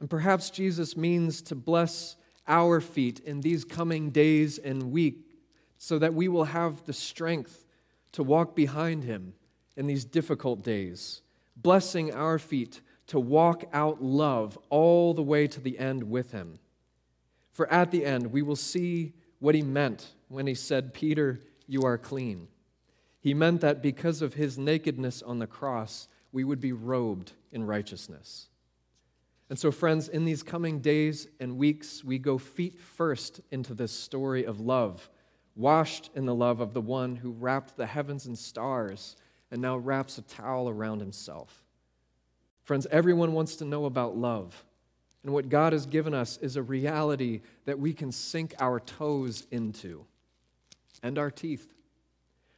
[0.00, 2.16] And perhaps Jesus means to bless
[2.48, 5.22] our feet in these coming days and weeks
[5.78, 7.64] so that we will have the strength
[8.12, 9.34] to walk behind him
[9.76, 11.22] in these difficult days,
[11.56, 16.58] blessing our feet to walk out love all the way to the end with him.
[17.52, 21.82] For at the end, we will see what he meant when he said, Peter, you
[21.82, 22.48] are clean.
[23.20, 27.64] He meant that because of his nakedness on the cross, we would be robed in
[27.64, 28.48] righteousness.
[29.48, 33.90] And so, friends, in these coming days and weeks, we go feet first into this
[33.90, 35.10] story of love,
[35.56, 39.16] washed in the love of the one who wrapped the heavens and stars
[39.50, 41.64] and now wraps a towel around himself.
[42.62, 44.64] Friends, everyone wants to know about love.
[45.24, 49.46] And what God has given us is a reality that we can sink our toes
[49.50, 50.06] into
[51.02, 51.74] and our teeth.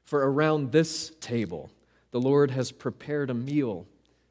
[0.04, 1.70] For around this table,
[2.12, 3.86] the Lord has prepared a meal.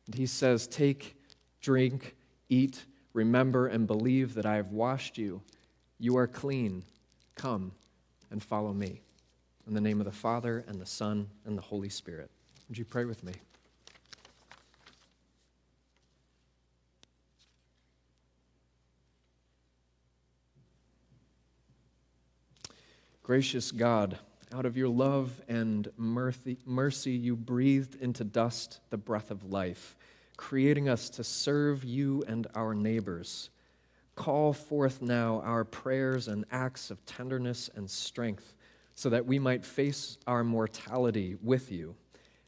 [0.06, 1.18] And He says, Take,
[1.60, 2.16] drink,
[2.48, 5.42] eat, remember, and believe that I have washed you.
[6.00, 6.84] You are clean.
[7.36, 7.74] Come
[8.30, 9.02] and follow me.
[9.68, 12.32] In the name of the Father, and the Son, and the Holy Spirit.
[12.70, 13.34] Would you pray with me?
[23.24, 24.18] Gracious God,
[24.54, 29.96] out of your love and mercy, you breathed into dust the breath of life,
[30.38, 33.50] creating us to serve you and our neighbors.
[34.16, 38.56] Call forth now our prayers and acts of tenderness and strength
[38.94, 41.96] so that we might face our mortality with you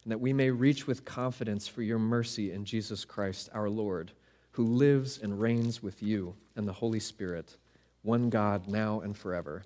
[0.04, 4.12] and that we may reach with confidence for your mercy in Jesus Christ our Lord,
[4.52, 7.58] who lives and reigns with you and the Holy Spirit,
[8.02, 9.64] one God, now and forever.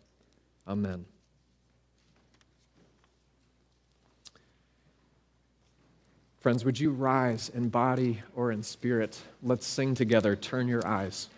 [0.68, 1.06] Amen.
[6.40, 9.20] Friends, would you rise in body or in spirit?
[9.42, 10.36] Let's sing together.
[10.36, 11.30] Turn your eyes.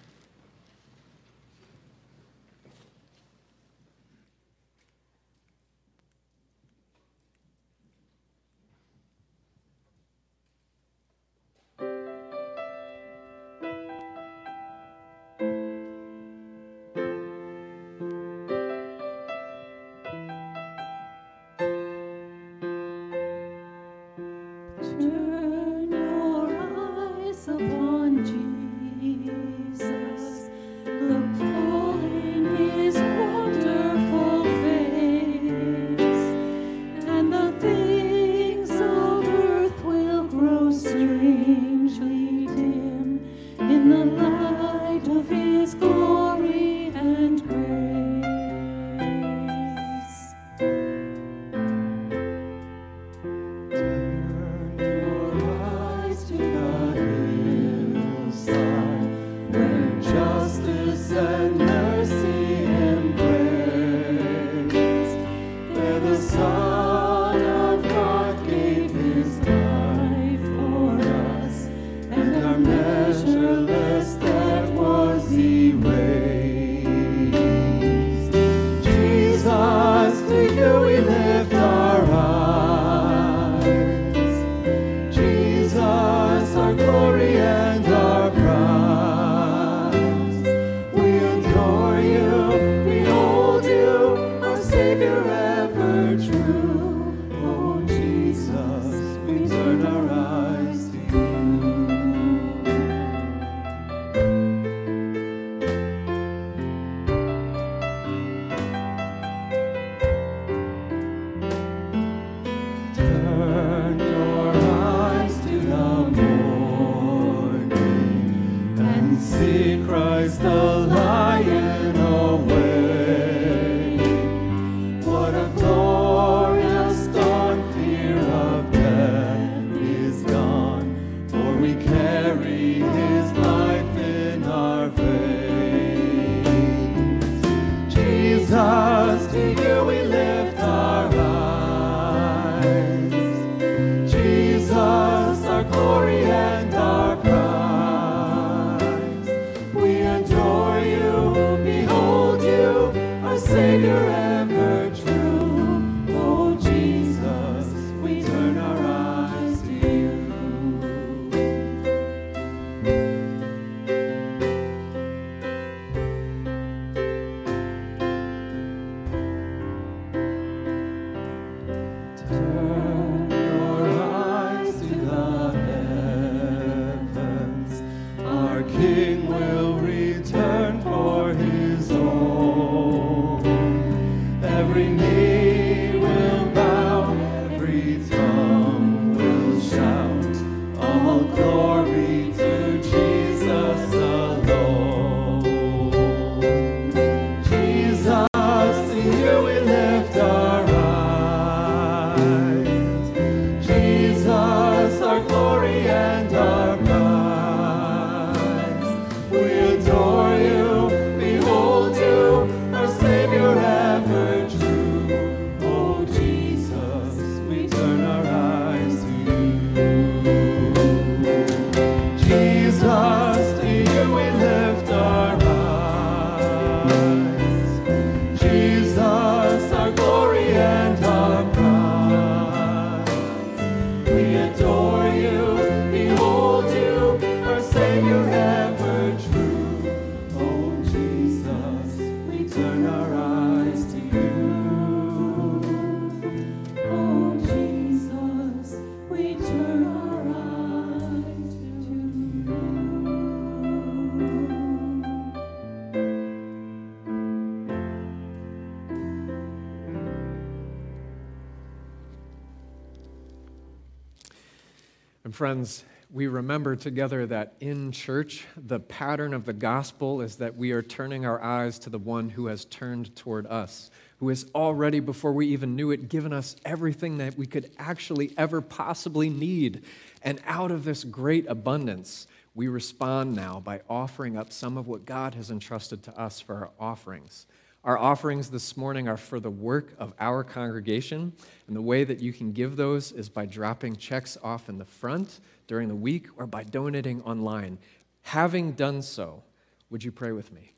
[265.40, 270.74] Friends, we remember together that in church, the pattern of the gospel is that we
[270.74, 275.00] are turning our eyes to the one who has turned toward us, who has already,
[275.00, 279.86] before we even knew it, given us everything that we could actually ever possibly need.
[280.22, 285.06] And out of this great abundance, we respond now by offering up some of what
[285.06, 287.46] God has entrusted to us for our offerings.
[287.84, 291.32] Our offerings this morning are for the work of our congregation,
[291.68, 294.86] and the way that you can give those is by dropping checks off in the
[294.86, 297.78] front during the week or by donating online.
[298.24, 299.44] Having done so,
[299.90, 300.74] would you pray with me?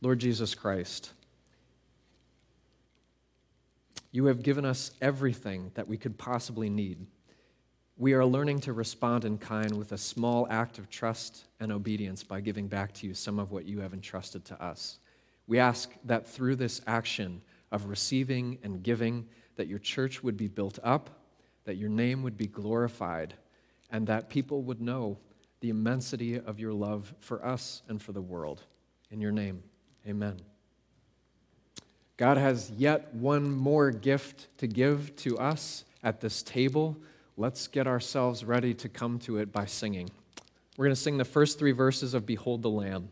[0.00, 1.12] Lord Jesus Christ,
[4.12, 7.04] you have given us everything that we could possibly need.
[7.98, 12.24] We are learning to respond in kind with a small act of trust and obedience
[12.24, 15.00] by giving back to you some of what you have entrusted to us.
[15.48, 17.42] We ask that through this action
[17.72, 19.26] of receiving and giving,
[19.56, 21.10] that your church would be built up,
[21.64, 23.34] that your name would be glorified,
[23.90, 25.18] and that people would know
[25.60, 28.62] the immensity of your love for us and for the world.
[29.10, 29.62] In your name,
[30.06, 30.40] amen.
[32.18, 36.96] God has yet one more gift to give to us at this table.
[37.36, 40.10] let's get ourselves ready to come to it by singing.
[40.76, 43.08] We're going to sing the first three verses of Behold the Lamb.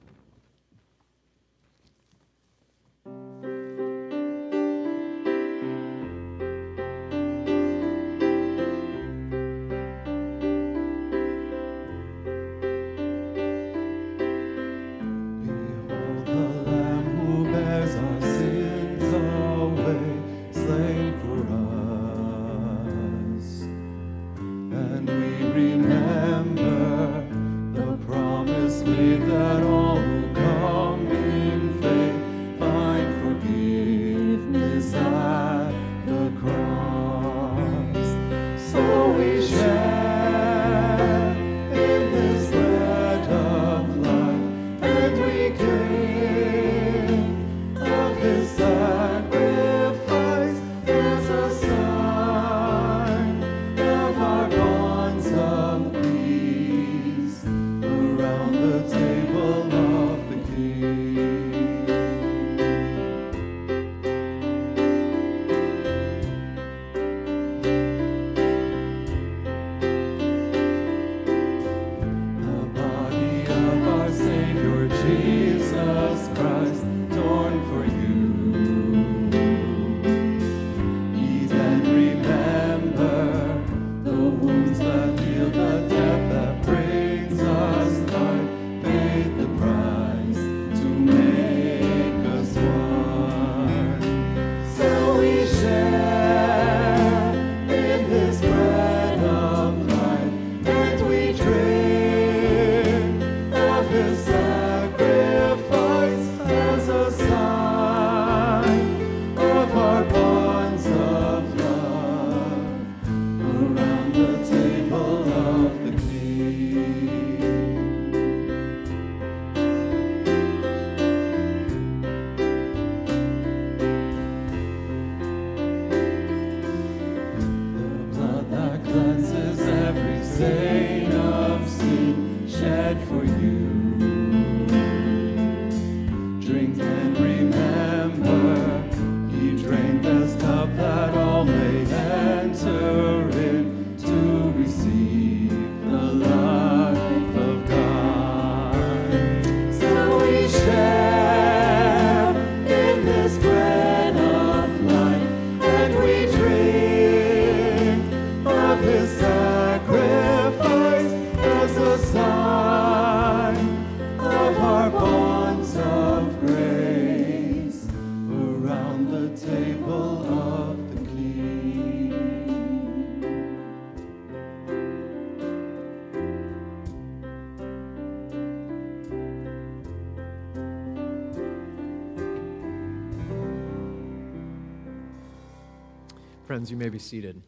[186.57, 187.43] Friends, you may be seated.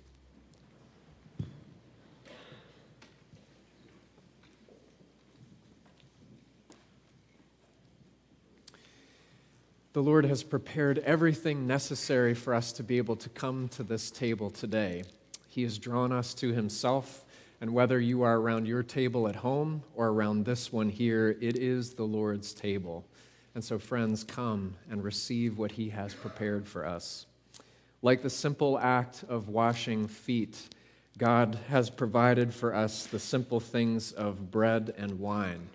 [9.95, 14.11] The Lord has prepared everything necessary for us to be able to come to this
[14.11, 15.05] table today.
[15.49, 17.25] He has drawn us to Himself,
[17.63, 21.57] and whether you are around your table at home or around this one here, it
[21.57, 23.07] is the Lord's table.
[23.55, 27.25] And so, friends, come and receive what He has prepared for us.
[28.01, 30.69] Like the simple act of washing feet,
[31.19, 35.69] God has provided for us the simple things of bread and wine.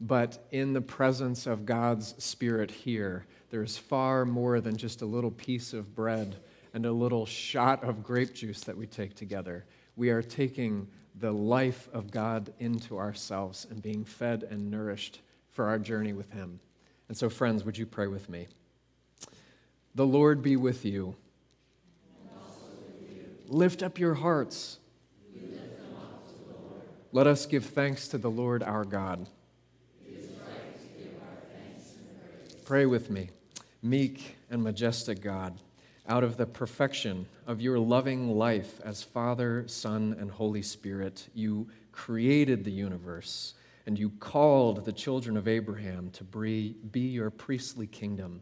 [0.00, 5.30] But in the presence of God's Spirit here, there's far more than just a little
[5.30, 6.36] piece of bread
[6.74, 9.64] and a little shot of grape juice that we take together.
[9.96, 15.20] We are taking the life of God into ourselves and being fed and nourished
[15.50, 16.60] for our journey with Him.
[17.08, 18.48] And so, friends, would you pray with me?
[19.94, 21.14] The Lord be with you.
[23.52, 24.78] Lift up your hearts.
[27.12, 29.28] Let us give thanks to the Lord our God.
[32.64, 33.28] Pray with me.
[33.82, 35.58] Meek and majestic God,
[36.08, 41.68] out of the perfection of your loving life as Father, Son, and Holy Spirit, you
[41.92, 43.52] created the universe
[43.84, 48.40] and you called the children of Abraham to be your priestly kingdom.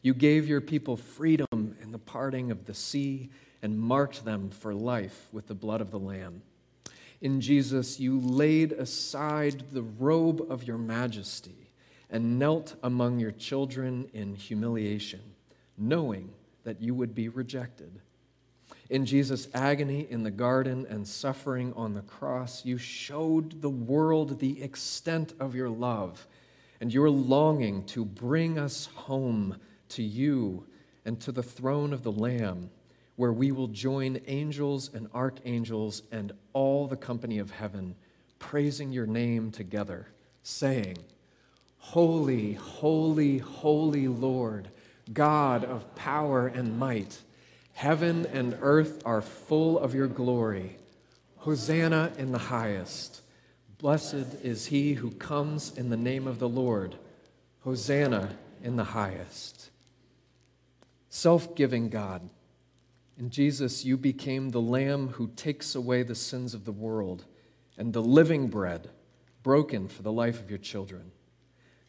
[0.00, 3.28] You gave your people freedom in the parting of the sea
[3.62, 6.42] and marked them for life with the blood of the Lamb.
[7.20, 11.70] In Jesus, you laid aside the robe of your majesty
[12.10, 15.20] and knelt among your children in humiliation,
[15.76, 16.30] knowing
[16.64, 18.00] that you would be rejected.
[18.90, 24.38] In Jesus' agony in the garden and suffering on the cross, you showed the world
[24.38, 26.26] the extent of your love
[26.80, 29.56] and your longing to bring us home
[29.90, 30.64] to you
[31.04, 32.70] and to the throne of the Lamb,
[33.18, 37.96] where we will join angels and archangels and all the company of heaven,
[38.38, 40.06] praising your name together,
[40.44, 40.96] saying,
[41.78, 44.68] Holy, holy, holy Lord,
[45.12, 47.18] God of power and might.
[47.72, 50.76] Heaven and earth are full of your glory.
[51.38, 53.22] Hosanna in the highest.
[53.78, 56.94] Blessed is he who comes in the name of the Lord.
[57.64, 59.70] Hosanna in the highest.
[61.08, 62.30] Self giving God.
[63.18, 67.24] In Jesus, you became the Lamb who takes away the sins of the world
[67.76, 68.90] and the living bread
[69.42, 71.10] broken for the life of your children.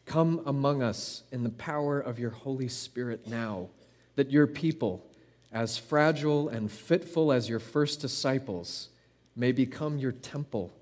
[0.06, 3.68] Come among us in the power of your Holy Spirit now,
[4.16, 5.06] that your people,
[5.52, 8.88] as fragile and fitful as your first disciples,
[9.36, 10.72] may become your temple,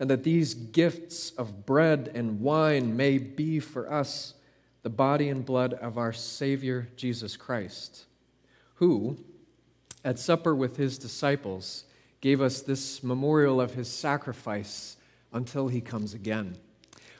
[0.00, 4.34] and that these gifts of bread and wine may be for us
[4.82, 8.06] the body and blood of our Savior Jesus Christ,
[8.76, 9.16] who,
[10.04, 11.84] at supper with his disciples,
[12.20, 14.96] gave us this memorial of his sacrifice
[15.32, 16.56] until he comes again.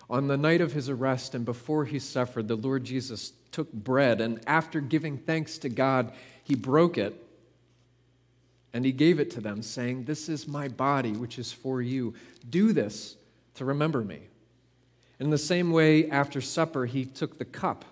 [0.09, 4.21] On the night of his arrest and before he suffered, the Lord Jesus took bread,
[4.21, 6.13] and after giving thanks to God,
[6.45, 7.15] he broke it
[8.73, 12.15] and he gave it to them, saying, This is my body, which is for you.
[12.49, 13.17] Do this
[13.55, 14.21] to remember me.
[15.21, 17.85] In the same way, after supper, he took the cup.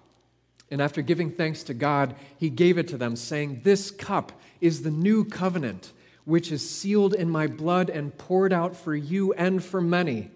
[0.70, 4.83] And after giving thanks to God, he gave it to them, saying, This cup is
[4.83, 5.93] the new covenant,
[6.25, 10.31] which is sealed in my blood and poured out for you and for many.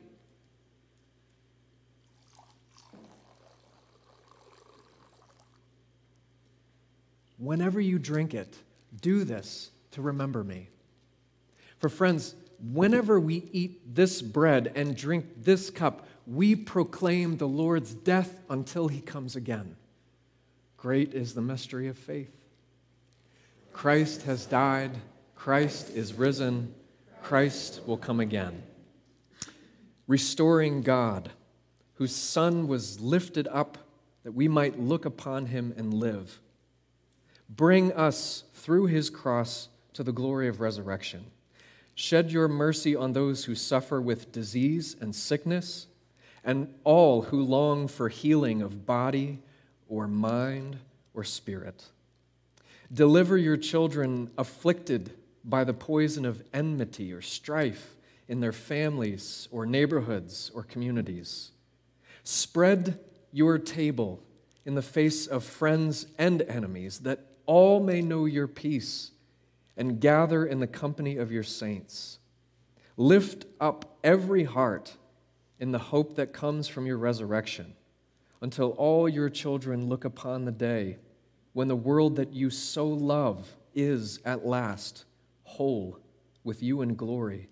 [7.38, 8.56] Whenever you drink it,
[9.00, 10.68] do this to remember me.
[11.78, 12.34] For friends,
[12.72, 18.88] whenever we eat this bread and drink this cup, we proclaim the Lord's death until
[18.88, 19.76] he comes again.
[20.78, 22.43] Great is the mystery of faith.
[23.74, 24.92] Christ has died,
[25.34, 26.72] Christ is risen,
[27.22, 28.62] Christ will come again.
[30.06, 31.32] Restoring God,
[31.94, 33.76] whose Son was lifted up
[34.22, 36.40] that we might look upon him and live.
[37.50, 41.26] Bring us through his cross to the glory of resurrection.
[41.94, 45.88] Shed your mercy on those who suffer with disease and sickness,
[46.44, 49.42] and all who long for healing of body
[49.88, 50.78] or mind
[51.12, 51.84] or spirit.
[52.94, 55.10] Deliver your children afflicted
[55.44, 57.96] by the poison of enmity or strife
[58.28, 61.50] in their families or neighborhoods or communities.
[62.22, 63.00] Spread
[63.32, 64.22] your table
[64.64, 69.10] in the face of friends and enemies that all may know your peace
[69.76, 72.18] and gather in the company of your saints.
[72.96, 74.96] Lift up every heart
[75.58, 77.74] in the hope that comes from your resurrection
[78.40, 80.98] until all your children look upon the day
[81.54, 85.06] when the world that you so love is at last
[85.44, 85.98] whole
[86.44, 87.48] with you in glory.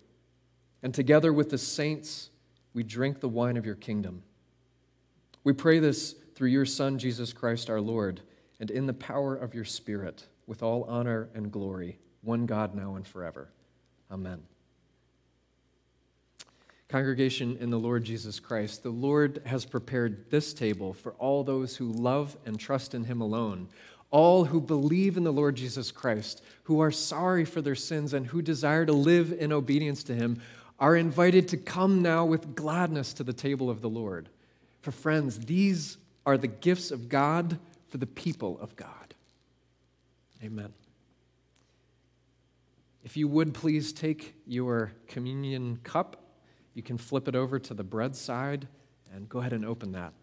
[0.83, 2.29] And together with the saints,
[2.73, 4.21] we drink the wine of your kingdom.
[5.43, 8.21] We pray this through your Son, Jesus Christ our Lord
[8.59, 12.95] and in the power of your Spirit, with all honor and glory, one God now
[12.95, 13.49] and forever.
[14.11, 14.43] Amen.
[16.87, 21.75] Congregation in the Lord Jesus Christ, the Lord has prepared this table for all those
[21.75, 23.67] who love and trust in Him alone,
[24.13, 28.27] all who believe in the Lord Jesus Christ, who are sorry for their sins, and
[28.27, 30.39] who desire to live in obedience to Him,
[30.79, 34.29] are invited to come now with gladness to the table of the Lord.
[34.81, 35.97] For friends, these
[36.27, 37.57] are the gifts of God
[37.87, 39.15] for the people of God.
[40.43, 40.73] Amen.
[43.03, 46.21] If you would please take your communion cup,
[46.75, 48.67] you can flip it over to the bread side
[49.11, 50.13] and go ahead and open that.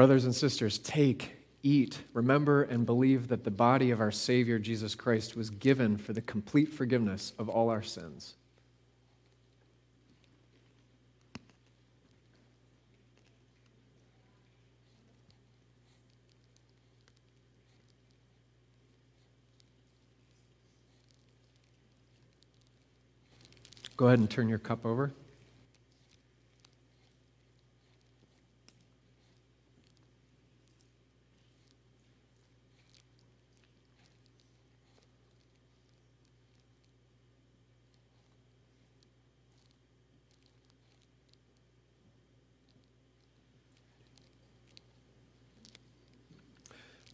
[0.00, 4.94] Brothers and sisters, take, eat, remember, and believe that the body of our Savior Jesus
[4.94, 8.32] Christ was given for the complete forgiveness of all our sins.
[23.98, 25.12] Go ahead and turn your cup over.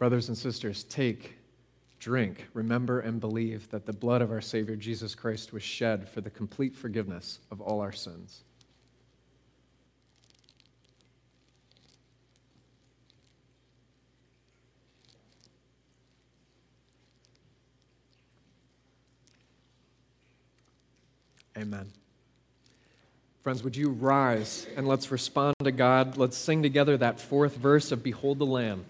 [0.06, 1.34] Brothers and sisters, take,
[1.98, 6.20] drink, remember, and believe that the blood of our Savior Jesus Christ was shed for
[6.20, 8.44] the complete forgiveness of all our sins.
[21.58, 21.90] Amen.
[23.42, 26.16] Friends, would you rise and let's respond to God?
[26.16, 28.84] Let's sing together that fourth verse of Behold the Lamb.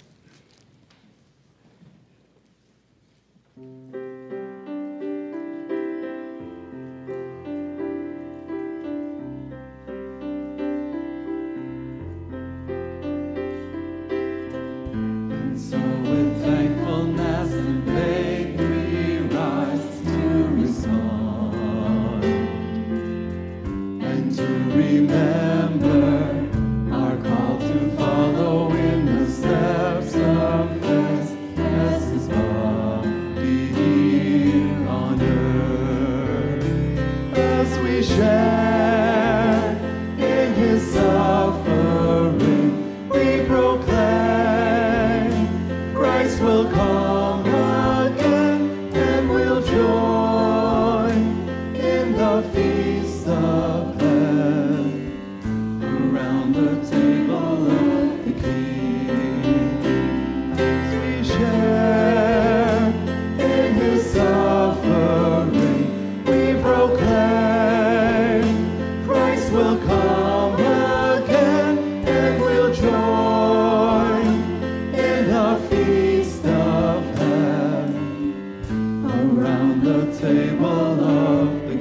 [79.87, 81.77] The table of the.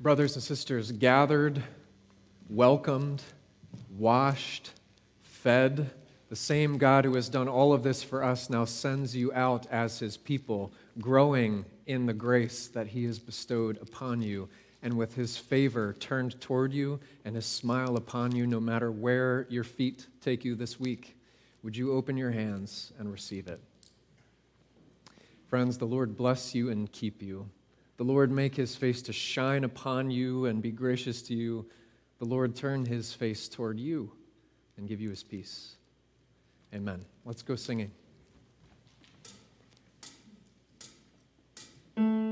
[0.00, 1.62] Brothers and sisters, gathered,
[2.48, 3.22] welcomed,
[3.96, 4.70] washed,
[5.22, 5.90] fed,
[6.28, 9.66] the same God who has done all of this for us now sends you out
[9.68, 14.48] as his people, growing in the grace that he has bestowed upon you,
[14.82, 19.46] and with his favor turned toward you and his smile upon you, no matter where
[19.48, 21.16] your feet take you this week.
[21.62, 23.60] Would you open your hands and receive it?
[25.48, 27.48] Friends, the Lord bless you and keep you.
[27.96, 31.66] The Lord make his face to shine upon you and be gracious to you.
[32.18, 34.12] The Lord turn his face toward you
[34.76, 35.76] and give you his peace.
[36.74, 37.04] Amen.
[37.24, 37.90] Let's go singing.
[41.96, 42.25] My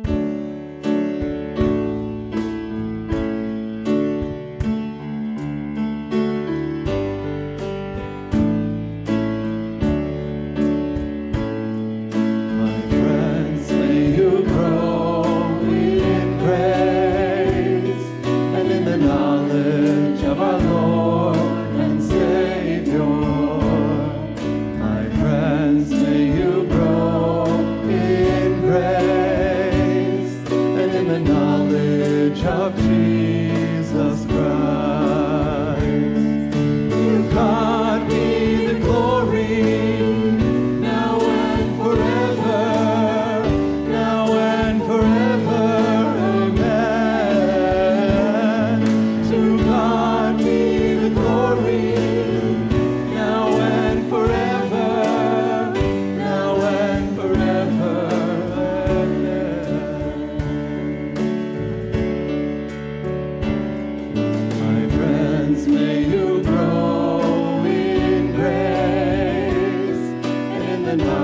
[70.94, 71.23] and I.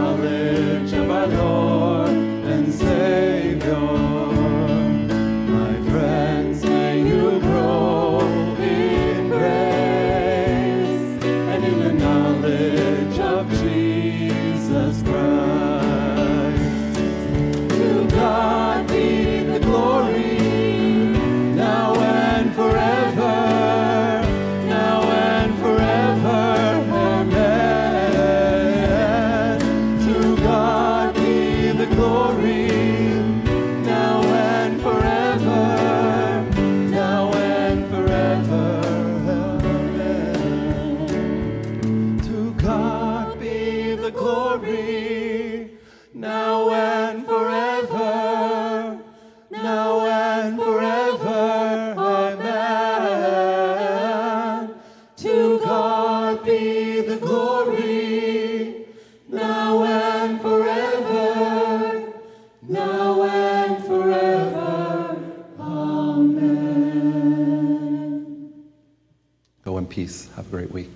[70.51, 70.90] great week.